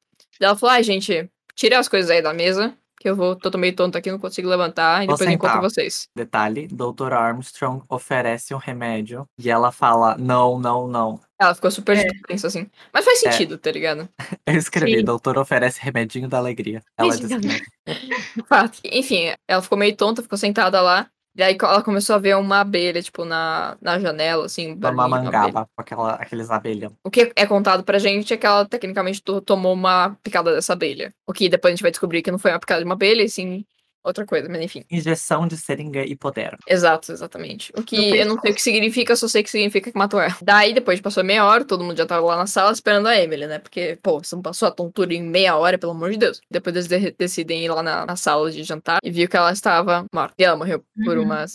[0.41, 3.75] Ela falou, ai, gente, tira as coisas aí da mesa, que eu vou, tô meio
[3.75, 5.69] tonta aqui, não consigo levantar, e Vou depois eu encontro sentar.
[5.69, 6.07] vocês.
[6.15, 7.13] Detalhe, Dr.
[7.13, 11.19] Armstrong oferece um remédio e ela fala não, não, não.
[11.39, 12.07] Ela ficou super É.
[12.27, 12.69] tensa, assim.
[12.93, 13.31] Mas faz É.
[13.31, 14.07] sentido, tá ligado?
[14.45, 15.03] Eu escrevi, Sim.
[15.05, 16.83] doutor oferece remedinho da alegria.
[16.97, 17.63] Ela disse.
[18.47, 18.79] Fato.
[18.85, 21.07] Enfim, ela ficou meio tonta, ficou sentada lá.
[21.35, 24.71] E aí ela começou a ver uma abelha, tipo, na, na janela, assim.
[24.71, 26.95] um Uma mangaba com aquela, aqueles abelhão.
[27.03, 30.73] O que é contado pra gente é que ela tecnicamente to- tomou uma picada dessa
[30.73, 31.13] abelha.
[31.25, 33.23] O que depois a gente vai descobrir que não foi uma picada de uma abelha,
[33.23, 33.65] e sim
[34.03, 34.83] outra coisa, mas enfim.
[34.89, 36.57] Injeção de seringa e poder.
[36.67, 37.71] Exato, exatamente.
[37.77, 40.35] O que eu não sei o que significa, só sei que significa que matou ela.
[40.41, 43.47] Daí, depois passou meia hora, todo mundo já tava lá na sala esperando a Emily,
[43.47, 43.59] né?
[43.59, 46.41] Porque, pô, você não passou a tontura em meia hora, pelo amor de Deus.
[46.49, 49.51] Depois eles de- decidem ir lá na, na sala de jantar e viu que ela
[49.51, 50.33] estava morta.
[50.37, 51.23] E ela morreu por Uhum.
[51.25, 51.45] uma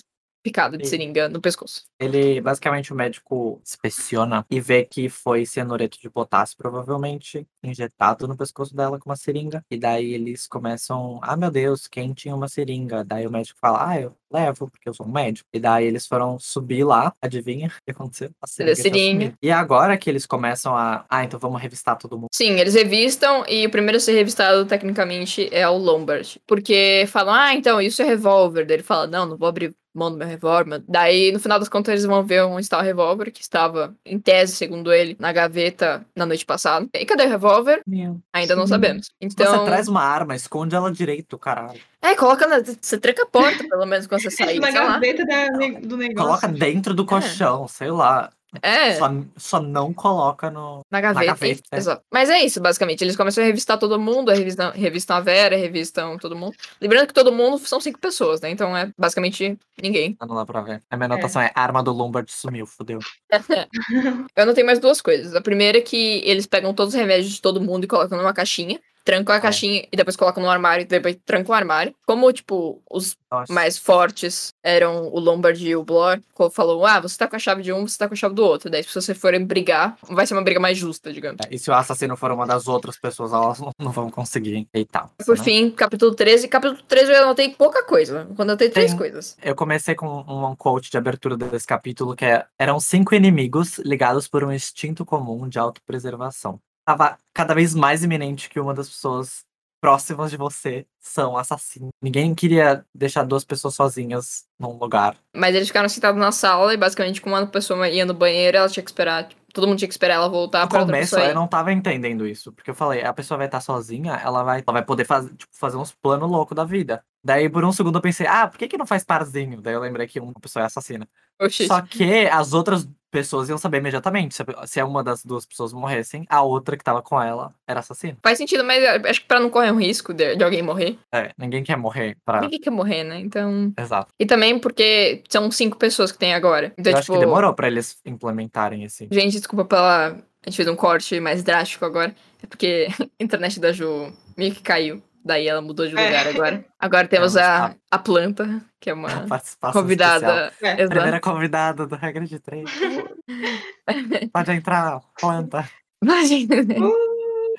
[0.47, 0.91] picada de Sim.
[0.91, 1.83] seringa no pescoço.
[1.99, 8.37] Ele, basicamente, o médico inspeciona e vê que foi cianureto de potássio, provavelmente injetado no
[8.37, 9.65] pescoço dela com uma seringa.
[9.69, 13.03] E daí eles começam, ah, meu Deus, quem tinha uma seringa?
[13.03, 15.49] Daí o médico fala, ah, eu levo, porque eu sou um médico.
[15.53, 18.31] E daí eles foram subir lá, adivinha o que aconteceu?
[18.41, 18.77] A seringa.
[18.77, 19.35] seringa.
[19.43, 22.29] E agora que eles começam a, ah, então vamos revistar todo mundo.
[22.33, 26.41] Sim, eles revistam e o primeiro a ser revistado, tecnicamente, é o Lombard.
[26.47, 28.65] Porque falam, ah, então, isso é revólver.
[28.65, 30.83] Daí ele fala, não, não vou abrir mão do meu revólver.
[30.89, 34.19] Daí, no final das contas, eles vão ver onde está o revólver, que estava, em
[34.19, 36.87] tese, segundo ele, na gaveta na noite passada.
[36.95, 37.81] E cadê o revólver?
[37.87, 38.21] Meu.
[38.33, 38.71] Ainda não Sim.
[38.75, 39.07] sabemos.
[39.07, 41.81] Você Então, traz uma arma, esconde ela direito, caralho.
[42.03, 42.61] é, coloca na...
[42.81, 44.93] Você tranca a porta, pelo menos, quando você sair, Na sei lá.
[44.93, 45.49] gaveta da
[45.81, 46.27] do negócio.
[46.27, 48.31] Coloca dentro do colchão, sei lá.
[48.62, 50.81] É, Só, só não coloca no.
[50.90, 51.27] na gaveta.
[51.27, 51.77] gaveta, é.
[51.77, 52.03] Exato.
[52.12, 53.03] Mas é isso, basicamente.
[53.03, 56.55] Eles começam a revistar todo mundo, revistam, revistam a Vera, revistam todo mundo.
[56.81, 58.51] Lembrando que todo mundo são cinco pessoas, né?
[58.51, 60.16] Então é basicamente ninguém.
[60.21, 60.83] Não dá pra ver.
[60.90, 62.99] A minha anotação é, arma do Lombard sumiu, fodeu.
[64.37, 65.35] Eu anotei mais duas coisas.
[65.35, 68.35] A primeira é que eles pegam todos os remédios de todo mundo e colocam numa
[68.35, 68.81] caixinha.
[69.07, 71.95] Trancam a caixinha e depois colocam no armário e depois trancam o armário.
[72.05, 73.53] Como, tipo, os Nossa.
[73.53, 76.19] mais fortes eram o Lombard e o Blor,
[76.53, 78.45] falou: ah, você tá com a chave de um, você tá com a chave do
[78.45, 78.69] outro.
[78.69, 81.38] Daí, se vocês forem brigar, vai ser uma briga mais justa, digamos.
[81.47, 84.66] É, E se o assassino for uma das outras pessoas, elas não- vão conseguir.
[84.75, 85.09] Eita.
[85.25, 85.45] Por né?
[85.45, 86.49] fim, capítulo 13.
[86.49, 88.25] Capítulo 13 eu anotei pouca coisa.
[88.35, 89.37] Quando eu anotei três Tem- coisas.
[89.40, 93.79] Eu comecei com um, um quote de abertura desse capítulo que é: eram cinco inimigos
[93.79, 96.59] ligados por um instinto comum de autopreservação.
[96.87, 99.44] Tava cada vez mais iminente que uma das pessoas
[99.81, 101.90] próximas de você são assassinos.
[102.03, 105.16] Ninguém queria deixar duas pessoas sozinhas num lugar.
[105.35, 108.68] Mas eles ficaram sentados na sala e basicamente, como uma pessoa ia no banheiro, ela
[108.68, 109.29] tinha que esperar.
[109.29, 111.46] tipo, todo mundo tinha que esperar ela voltar No pra outra começo pessoa eu não
[111.46, 114.85] tava entendendo isso, porque eu falei, a pessoa vai estar sozinha, ela vai, ela vai
[114.85, 117.05] poder fazer, tipo, fazer uns planos loucos da vida.
[117.27, 119.61] Daí, por um segundo, eu pensei, ah, por que, que não faz parzinho?
[119.61, 121.09] Daí eu lembrei que uma pessoa é assassina.
[121.41, 121.67] Oxi.
[121.67, 124.33] Só que as outras pessoas iam saber imediatamente.
[124.33, 128.17] Se, se uma das duas pessoas morressem, a outra que tava com ela era assassina.
[128.23, 131.01] Faz sentido, mas eu acho que pra não correr um risco de, de alguém morrer.
[131.12, 132.43] É, ninguém quer morrer pra.
[132.43, 133.19] Ninguém quer morrer, né?
[133.19, 133.73] Então.
[133.77, 134.12] Exato.
[134.21, 136.73] E também porque são cinco pessoas que tem agora.
[136.79, 137.12] Então, eu tipo.
[137.12, 139.09] acho que demorou pra eles implementarem esse.
[139.11, 140.11] Gente, desculpa pela.
[140.11, 142.15] A gente fez um corte mais drástico agora.
[142.41, 142.87] É porque
[143.21, 145.03] a internet da Ju meio que caiu.
[145.27, 146.07] Daí ela mudou de É.
[146.07, 146.65] lugar agora.
[146.79, 150.53] Agora temos a, a planta, que é uma participação convidada.
[150.62, 150.87] É.
[150.87, 152.71] Primeira convidada do Regra de Três.
[154.33, 155.69] Pode entrar, planta.
[156.03, 156.57] Imagina.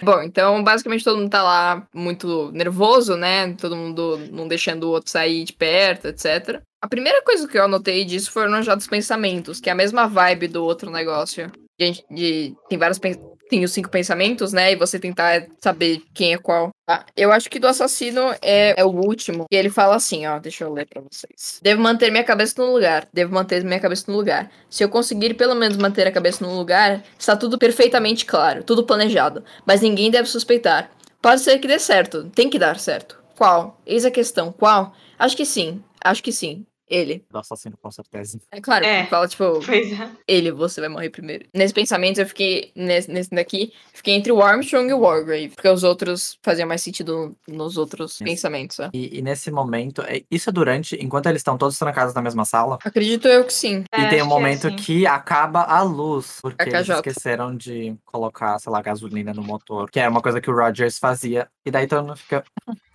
[0.02, 3.54] Bom, então basicamente todo mundo tá lá muito nervoso, né?
[3.56, 6.62] Todo mundo não deixando o outro sair de perto, etc.
[6.82, 9.76] A primeira coisa que eu anotei disso foi o Nojá dos Pensamentos, que é a
[9.76, 11.52] mesma vibe do outro negócio.
[11.80, 14.72] De, de- tem vários pen- tem os cinco pensamentos, né?
[14.72, 16.70] E você tentar saber quem é qual.
[16.86, 17.06] Tá?
[17.16, 19.46] Eu acho que do assassino é, é o último.
[19.52, 21.60] E ele fala assim, ó, deixa eu ler pra vocês.
[21.62, 23.08] Devo manter minha cabeça no lugar.
[23.14, 24.50] Devo manter minha cabeça no lugar.
[24.70, 28.86] Se eu conseguir pelo menos manter a cabeça no lugar, está tudo perfeitamente claro, tudo
[28.86, 29.44] planejado.
[29.66, 30.90] Mas ninguém deve suspeitar.
[31.22, 32.30] Pode ser que dê certo.
[32.30, 33.18] Tem que dar certo.
[33.36, 33.80] Qual?
[33.86, 34.52] Eis a questão.
[34.52, 34.94] Qual?
[35.20, 35.84] Acho que sim.
[36.04, 36.66] Acho que sim.
[36.90, 37.26] Ele.
[37.30, 38.40] Do assassino, com certeza.
[38.52, 39.00] É claro, É.
[39.00, 40.10] ele fala, tipo, Pois é.
[40.28, 41.46] ele, você vai morrer primeiro.
[41.54, 45.50] Nesse pensamento, eu fiquei, nesse, nesse daqui, fiquei entre o Armstrong e o Wargrave.
[45.50, 48.24] Porque os outros faziam mais sentido nos outros Isso.
[48.24, 48.80] pensamentos.
[48.80, 48.90] ó.
[48.94, 52.46] E, e nesse momento, é- isso é durante, enquanto eles estão todos trancados na mesma
[52.46, 52.78] sala.
[52.84, 53.84] Acredito eu que sim.
[53.92, 54.76] É, e tem um que é momento assim.
[54.78, 60.00] que acaba a luz, porque eles esqueceram de colocar, sei lá, gasolina no motor, que
[60.00, 61.50] é uma coisa que o Rogers fazia.
[61.66, 62.44] E daí todo mundo fica,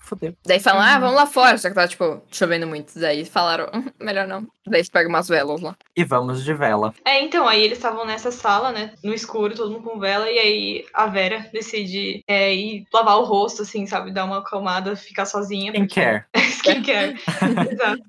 [0.02, 0.34] fudeu.
[0.46, 1.00] Daí falam, ah, Uhum.
[1.00, 1.56] vamos lá fora.
[1.58, 2.98] Só que tá, tipo, chovendo muito.
[2.98, 4.42] Daí falaram, "Hum, melhor não.
[4.66, 5.76] Daí eles pegam umas velas lá.
[5.96, 6.92] E vamos de vela.
[7.04, 8.94] É, então, aí eles estavam nessa sala, né?
[9.02, 13.24] No escuro, todo mundo com vela, e aí a Vera decide é, ir lavar o
[13.24, 14.12] rosto, assim, sabe?
[14.12, 15.72] Dar uma acalmada, ficar sozinha.
[15.72, 16.24] Quem porque-?
[16.36, 17.16] Skincare.
[17.72, 18.02] Exato.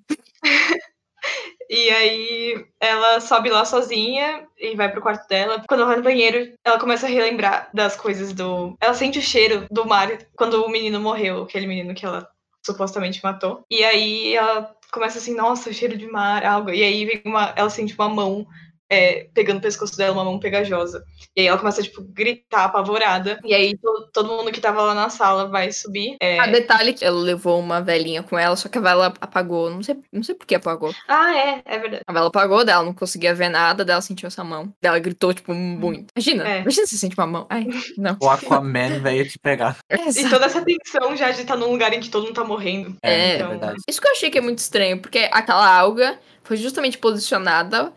[1.73, 5.63] E aí ela sobe lá sozinha e vai pro quarto dela.
[5.67, 8.77] Quando ela vai no banheiro, ela começa a relembrar das coisas do.
[8.79, 12.29] Ela sente o cheiro do mar quando o menino morreu, aquele menino que ela
[12.63, 13.65] supostamente matou.
[13.71, 16.75] E aí ela começa assim, nossa, cheiro de mar, água.
[16.75, 17.51] E aí vem uma.
[17.55, 18.45] Ela sente uma mão.
[18.89, 21.03] É, pegando o pescoço dela, uma mão pegajosa.
[21.35, 23.39] E aí ela começa, tipo, gritar apavorada.
[23.43, 26.15] E aí to- todo mundo que tava lá na sala vai subir.
[26.21, 29.69] é, A detalhe que ela levou uma velinha com ela, só que a vela apagou.
[29.69, 30.93] Não sei, não sei por que apagou.
[31.07, 32.03] Ah, é, é verdade.
[32.07, 34.71] A vela apagou, dela não conseguia ver nada, dela sentiu essa mão.
[34.81, 36.07] Dela gritou, tipo, muito.
[36.15, 36.61] Imagina, É.
[36.61, 37.47] imagina se sente uma mão.
[37.49, 37.65] Ai,
[37.97, 38.17] não.
[38.21, 39.77] O Aquaman veio te pegar.
[40.15, 42.95] E toda essa tensão já de estar num lugar em que todo mundo tá morrendo.
[43.01, 43.39] É, É.
[43.39, 43.77] é verdade.
[43.89, 47.91] Isso que eu achei que é muito estranho, porque aquela alga foi justamente posicionada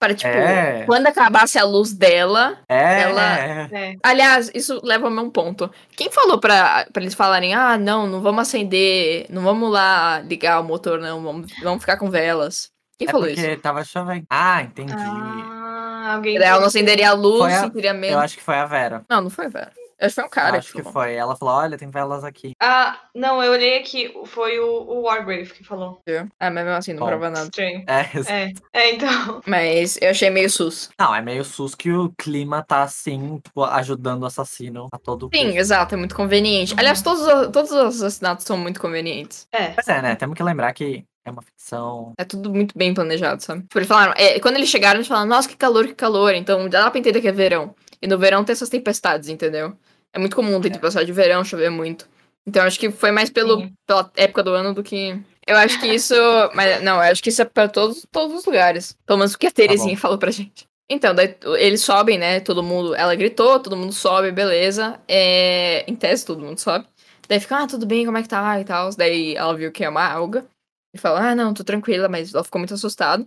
[0.00, 0.82] para, tipo, É.
[0.86, 2.56] quando acabasse a luz dela.
[2.68, 3.68] É, Ela- é.
[3.70, 3.94] É.
[4.02, 5.70] Aliás, isso leva a um ponto.
[5.94, 10.58] Quem falou pra, pra eles falarem, ah, não, não vamos acender, não vamos lá ligar
[10.60, 12.70] o motor, não, vamos, vamos ficar com velas?
[12.98, 13.60] Quem É falou porque isso?
[13.60, 14.24] tava chovendo.
[14.30, 14.92] Ah, entendi.
[14.96, 16.36] Ah, alguém.
[16.36, 18.14] Ela não acenderia a luz a- e teria medo.
[18.14, 19.02] Eu acho que foi a Vera.
[19.08, 19.70] Não, não foi, velho.
[20.00, 20.92] Acho que foi um cara acho que falou.
[20.92, 21.14] foi.
[21.14, 22.52] Ela falou: olha, tem velas aqui.
[22.60, 24.12] Ah, não, eu olhei aqui.
[24.26, 26.00] Foi o, o Wargrave que falou.
[26.38, 27.06] Ah, mas mesmo assim, não Bom.
[27.06, 27.44] prova nada.
[27.44, 27.84] Estranho.
[27.86, 29.40] É, É, é, então.
[29.46, 30.88] Mas eu achei meio sus.
[30.98, 35.28] Não, é meio sus que o clima tá assim, tipo, ajudando o assassino a todo
[35.34, 35.58] Sim, custo.
[35.58, 36.72] exato, é muito conveniente.
[36.72, 36.78] Uhum.
[36.80, 39.46] Aliás, todos, os- todos os assassinatos são muito convenientes.
[39.52, 39.68] É.
[39.70, 40.16] Pois é, né?
[40.16, 42.12] Temos que lembrar que é uma ficção.
[42.18, 43.64] É tudo muito bem planejado, sabe?
[43.74, 46.34] Eles falaram, é, quando eles chegaram, eles falaram, nossa, que calor, que calor.
[46.34, 47.74] Então dá pra entender que é verão.
[48.02, 49.76] E no verão tem essas tempestades, entendeu?
[50.12, 50.72] É muito comum ter É.
[50.72, 52.08] tempestade de verão, chover muito.
[52.46, 53.72] Então acho que foi mais pelo, Sim.
[53.86, 55.20] pela época do ano do que.
[55.46, 56.14] Eu acho que isso.
[56.54, 58.96] mas não, eu acho que isso é pra todos, todos os lugares.
[59.06, 60.66] Pelo menos o que a Terezinha falou pra gente.
[60.88, 62.40] Então, daí eles sobem, né?
[62.40, 62.94] Todo mundo.
[62.96, 65.00] Ela gritou, todo mundo sobe, beleza.
[65.06, 66.84] É, em tese, todo mundo sobe.
[67.28, 68.60] Daí fica, ah, tudo bem, como é que tá?
[68.60, 68.90] E tal.
[68.96, 70.44] Daí ela viu que é uma alga.
[70.92, 73.24] E fala, ah, não, tô tranquila, mas ela ficou muito assustada.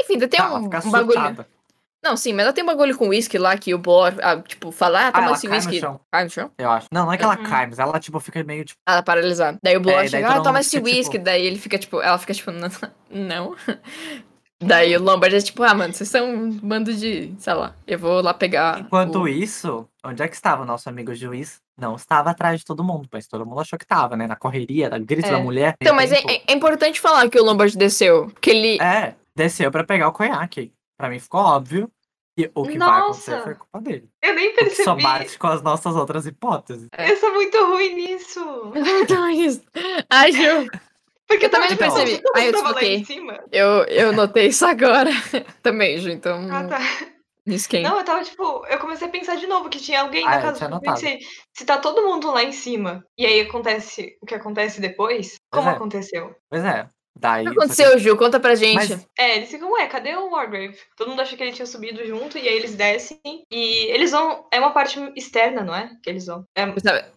[0.00, 1.46] Enfim, daí tem ela um, um bagulho.
[2.06, 4.70] Não, sim, mas ela tem um bagulho com uísque lá que o Blor, ah, tipo,
[4.70, 5.80] fala, ah, Ah, toma ela esse uísque.
[6.12, 6.50] Cai no chão?
[6.56, 6.86] Eu acho.
[6.92, 7.42] Não, não é que ela Uhum.
[7.44, 8.78] cai, mas ela, tipo, fica meio, tipo.
[8.88, 9.58] Ela paralisada.
[9.62, 11.18] Daí o Blor É, chega, ah, toma esse tipo- uísque.
[11.18, 12.68] Daí ele fica, tipo, ela fica, tipo, não.
[13.10, 13.56] não.
[14.62, 17.98] Daí o Lombard é tipo, ah, mano, vocês são um bando de, sei lá, eu
[17.98, 18.80] vou lá pegar.
[18.80, 19.28] Enquanto o...
[19.28, 21.60] isso, onde é que estava o nosso amigo juiz?
[21.78, 24.26] Não estava atrás de todo mundo, mas todo mundo achou que tava, né?
[24.26, 25.30] Na correria, na grito É.
[25.32, 25.74] da mulher.
[25.82, 28.32] Então, mas é, é- é importante falar que o Lombard desceu.
[28.40, 28.80] Que ele.
[28.82, 30.72] É, desceu pra pegar o conhaque.
[30.98, 31.90] Pra mim ficou óbvio.
[32.38, 33.44] E o que vai acontecer Nossa!
[33.44, 34.08] foi culpa dele.
[34.22, 35.02] Eu nem O que só percebi.
[35.02, 36.88] bate com as nossas outras hipóteses.
[36.98, 38.72] Eu sou muito ruim nisso.
[39.02, 39.62] Então, isso.
[40.10, 40.66] Ai, Ju.
[41.26, 42.22] Porque Eu também não tipo, percebi.
[42.34, 42.96] Aí eu mundo tava lá desbloqueei.
[42.96, 43.44] em cima.
[43.50, 45.10] Eu, eu notei isso agora.
[45.62, 46.46] Também, Ju, então.
[46.52, 46.78] Ah, tá.
[47.68, 47.82] Quem?
[47.84, 50.36] Não, eu tava tipo, eu comecei a pensar de novo que tinha alguém Ah, na
[50.36, 51.20] eu casa eu pensei,
[51.56, 55.68] se tá todo mundo lá em cima e aí acontece o que acontece depois, como
[55.68, 55.72] é.
[55.72, 56.34] aconteceu?
[56.50, 56.88] Pois é.
[57.18, 57.46] Daí.
[57.46, 58.14] O que aconteceu, Ju?
[58.16, 58.74] Conta pra gente.
[58.74, 60.76] Mas É, eles ficam, ué, cadê o Wargrave?
[60.96, 63.18] Todo mundo acha que ele tinha subido junto, e aí eles descem,
[63.50, 64.46] e eles vão.
[64.52, 65.90] É uma parte externa, não é?
[66.02, 66.44] Que eles vão.
[66.54, 66.66] É-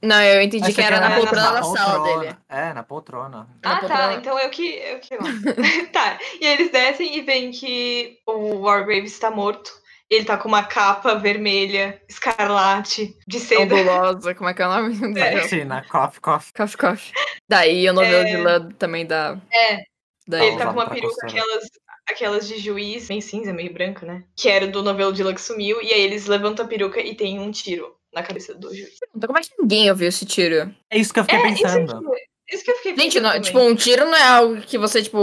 [0.02, 2.22] Não, eu entendi que era na era poltrona na da sala poltrona.
[2.22, 2.38] dele.
[2.48, 3.48] É, na poltrona.
[3.64, 3.80] Na Ah, tá.
[3.80, 4.14] poltrona.
[4.16, 4.68] Então eu que.
[4.68, 5.18] Eu que...
[5.92, 6.18] tá.
[6.40, 9.78] E aí eles descem e veem que o Wargrave está morto.
[10.10, 13.76] Ele tá com uma capa vermelha, escarlate, de seda.
[13.76, 14.96] Ondulosa, como é que é o nome?
[14.96, 15.48] Meu Deus.
[15.50, 16.52] Tina, coffee, coffee.
[16.54, 17.14] Coffee, coffee.
[17.48, 18.32] Daí o novelo É.
[18.32, 19.38] de lã também dá.
[19.54, 19.84] É.
[20.30, 20.48] Daí.
[20.50, 21.64] Ele tá com uma Pra peruca, aquelas,
[22.08, 24.24] aquelas de juiz, meio cinza, meio branca, né?
[24.36, 25.82] Que era do novelo de que sumiu.
[25.82, 28.92] E aí eles levantam a peruca e tem um tiro na cabeça do juiz.
[29.16, 30.72] Então, como é que ninguém ouviu esse tiro?
[30.92, 32.00] É isso que eu fiquei É, isso pensando.
[32.12, 33.42] que, isso que eu fiquei Gente, pensando não- também.
[33.42, 35.18] tipo, um tiro não é algo que você, tipo,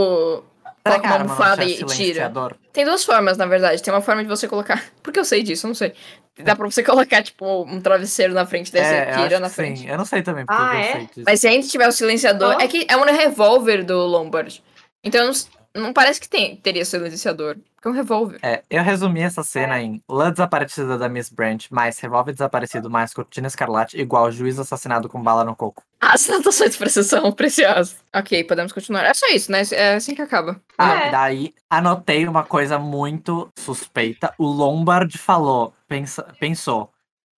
[0.84, 2.32] coloca uma não almofada e tira.
[2.72, 3.80] Tem duas formas, na verdade.
[3.80, 4.84] Tem uma forma de você colocar.
[5.04, 5.92] Porque eu sei disso, eu não sei.
[6.40, 9.80] Dá pra você colocar, tipo, um travesseiro na frente, daí É, tira na frente.
[9.82, 10.92] Sim, eu não sei também porque Ah, eu é?
[10.92, 11.22] sei disso.
[11.24, 12.56] Mas se ainda tiver o silenciador.
[12.56, 12.60] Ó.
[12.60, 14.62] É que é um revólver do Lombard.
[15.04, 15.26] Então
[15.74, 17.56] não, não parece que tem, teria silenciador.
[17.74, 18.38] Porque é um revólver.
[18.42, 19.44] É, eu resumi essa É.
[19.44, 24.58] cena em Lã desaparecida da Miss Branch, mais revólver desaparecido, mais cortina escarlate, igual juiz
[24.58, 25.82] assassinado com bala no coco.
[26.00, 27.96] As anotações pra sessão preciosas.
[28.14, 29.04] Ok, podemos continuar.
[29.04, 29.62] É só isso, né?
[29.72, 30.60] É assim que acaba.
[30.78, 31.10] Ah, É.
[31.10, 34.34] daí anotei uma coisa muito suspeita.
[34.38, 36.90] O Lombard falou, pensa- pensou.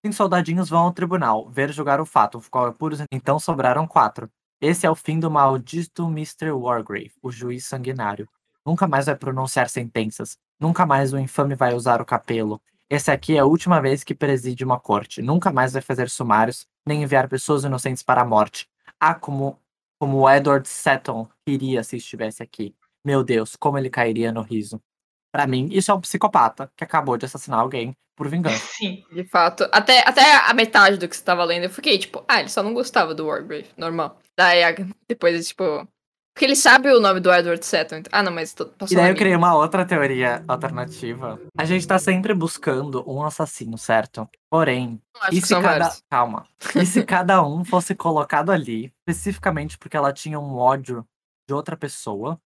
[0.04, 2.96] Cinco soldadinhos vão ao tribunal, ver julgar o fato, qual é puro.
[3.12, 4.30] Então sobraram quatro.
[4.60, 6.50] Esse é o fim do maldito Mr.
[6.50, 8.28] Wargrave, o juiz sanguinário.
[8.66, 10.36] Nunca mais vai pronunciar sentenças.
[10.58, 12.60] Nunca mais o infame vai usar o capelo.
[12.90, 15.22] Esse aqui é a última vez que preside uma corte.
[15.22, 18.68] Nunca mais vai fazer sumários, nem enviar pessoas inocentes para a morte.
[18.98, 19.56] Ah, como,
[19.96, 22.74] como Edward Seton queria se estivesse aqui.
[23.04, 24.82] Meu Deus, como ele cairia no riso.
[25.30, 28.58] Pra mim, isso é um psicopata que acabou de assassinar alguém por vingança.
[28.76, 29.04] Sim.
[29.12, 29.68] De fato.
[29.70, 32.60] Até, até a metade do que você tava lendo, eu fiquei, tipo, ah, ele só
[32.60, 33.68] não gostava do Wargrave.
[33.76, 34.18] Normal.
[34.38, 34.62] Daí
[35.08, 35.88] depois, tipo.
[36.32, 38.00] Porque ele sabe o nome do Edward Seton.
[38.12, 41.36] Ah, não, mas tô, E daí eu criei uma outra teoria alternativa.
[41.58, 44.28] A gente tá sempre buscando um assassino, certo?
[44.48, 45.60] Porém, e se cada.
[45.60, 46.02] vários.
[46.08, 46.46] Calma.
[46.76, 51.04] E se cada um fosse colocado ali, especificamente porque ela tinha um ódio
[51.48, 52.40] de outra pessoa?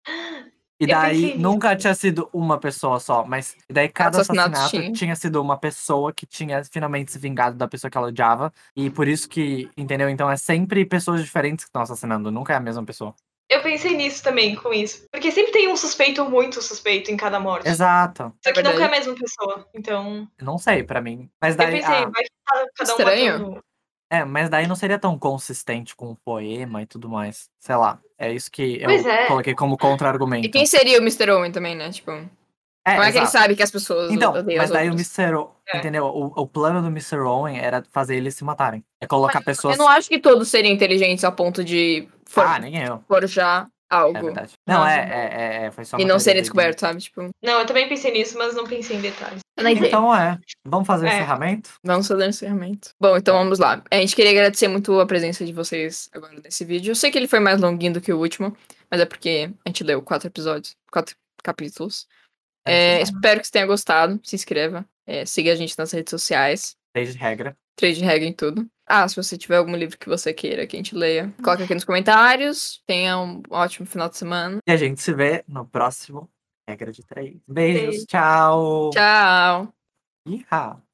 [0.82, 4.92] E Eu daí nunca tinha sido uma pessoa só, mas daí cada assassinato assassinato tinha.
[4.92, 5.14] tinha.
[5.16, 8.52] sido uma pessoa que tinha finalmente se vingado da pessoa que ela odiava.
[8.74, 10.08] E por isso que, entendeu?
[10.08, 13.14] Então é sempre pessoas diferentes que estão assassinando, nunca é a mesma pessoa.
[13.48, 15.04] Eu pensei nisso também, com isso.
[15.12, 17.68] Porque sempre tem um suspeito muito suspeito em cada morte.
[17.68, 18.32] Exato.
[18.42, 19.68] Só que É nunca é a mesma pessoa.
[19.74, 21.28] Então, Não sei, pra mim.
[21.40, 21.72] Mas eu daí.
[21.80, 23.32] pensei, ah, vai que cada um Estranho.
[23.38, 23.64] matando-
[24.12, 27.48] É, mas daí não seria tão consistente com o poema e tudo mais.
[27.58, 27.98] Sei lá.
[28.18, 29.24] É isso que eu Pois é.
[29.26, 30.44] coloquei como contra-argumento.
[30.46, 31.30] E quem seria o Mr.
[31.30, 31.90] Owen também, né?
[31.90, 32.28] Tipo, como
[32.86, 33.30] É, é que ele exato.
[33.32, 34.92] sabe que as pessoas Então, mas as daí o?
[34.92, 35.34] Mr.
[35.36, 35.78] O, É.
[35.78, 36.04] entendeu?
[36.04, 37.20] O, o plano do Mr.
[37.20, 38.84] Owen era fazer eles se matarem.
[39.00, 39.76] É colocar pessoas.
[39.78, 43.02] Eu não acho que todos seriam inteligentes a ponto de for- Ah, nem eu.
[43.08, 44.52] forjar algo É verdade.
[44.66, 47.00] Não, é, é, é, é, foi só e não serem descobertos, sabe?
[47.00, 49.40] Tipo, Não, eu também pensei nisso, mas não pensei em detalhes.
[49.58, 50.38] Então é.
[50.66, 51.14] Vamos fazer o É.
[51.14, 51.70] encerramento?
[51.84, 52.90] Vamos fazer o encerramento.
[53.00, 53.82] Bom, então vamos lá.
[53.90, 56.90] A gente queria agradecer muito a presença de vocês agora nesse vídeo.
[56.90, 58.56] Eu sei que ele foi mais longuinho do que o último,
[58.90, 62.06] mas é porque a gente leu quatro episódios, quatro capítulos.
[62.66, 64.20] É, É, espero que você tenha gostado.
[64.24, 64.84] Se inscreva.
[65.06, 66.76] é, siga a gente nas redes sociais.
[66.94, 67.56] desde regra.
[67.76, 68.66] Trade de regra em tudo.
[68.94, 71.72] Ah, se você tiver algum livro que você queira que a gente leia, coloca aqui
[71.72, 72.82] nos comentários.
[72.86, 74.58] Tenha um ótimo final de semana.
[74.68, 76.30] E a gente se vê no próximo
[76.68, 77.40] Regra de Três.
[77.48, 78.06] Beijos, Beijo.
[78.06, 78.90] tchau.
[78.92, 79.72] Tchau!
[80.26, 80.91] Iha.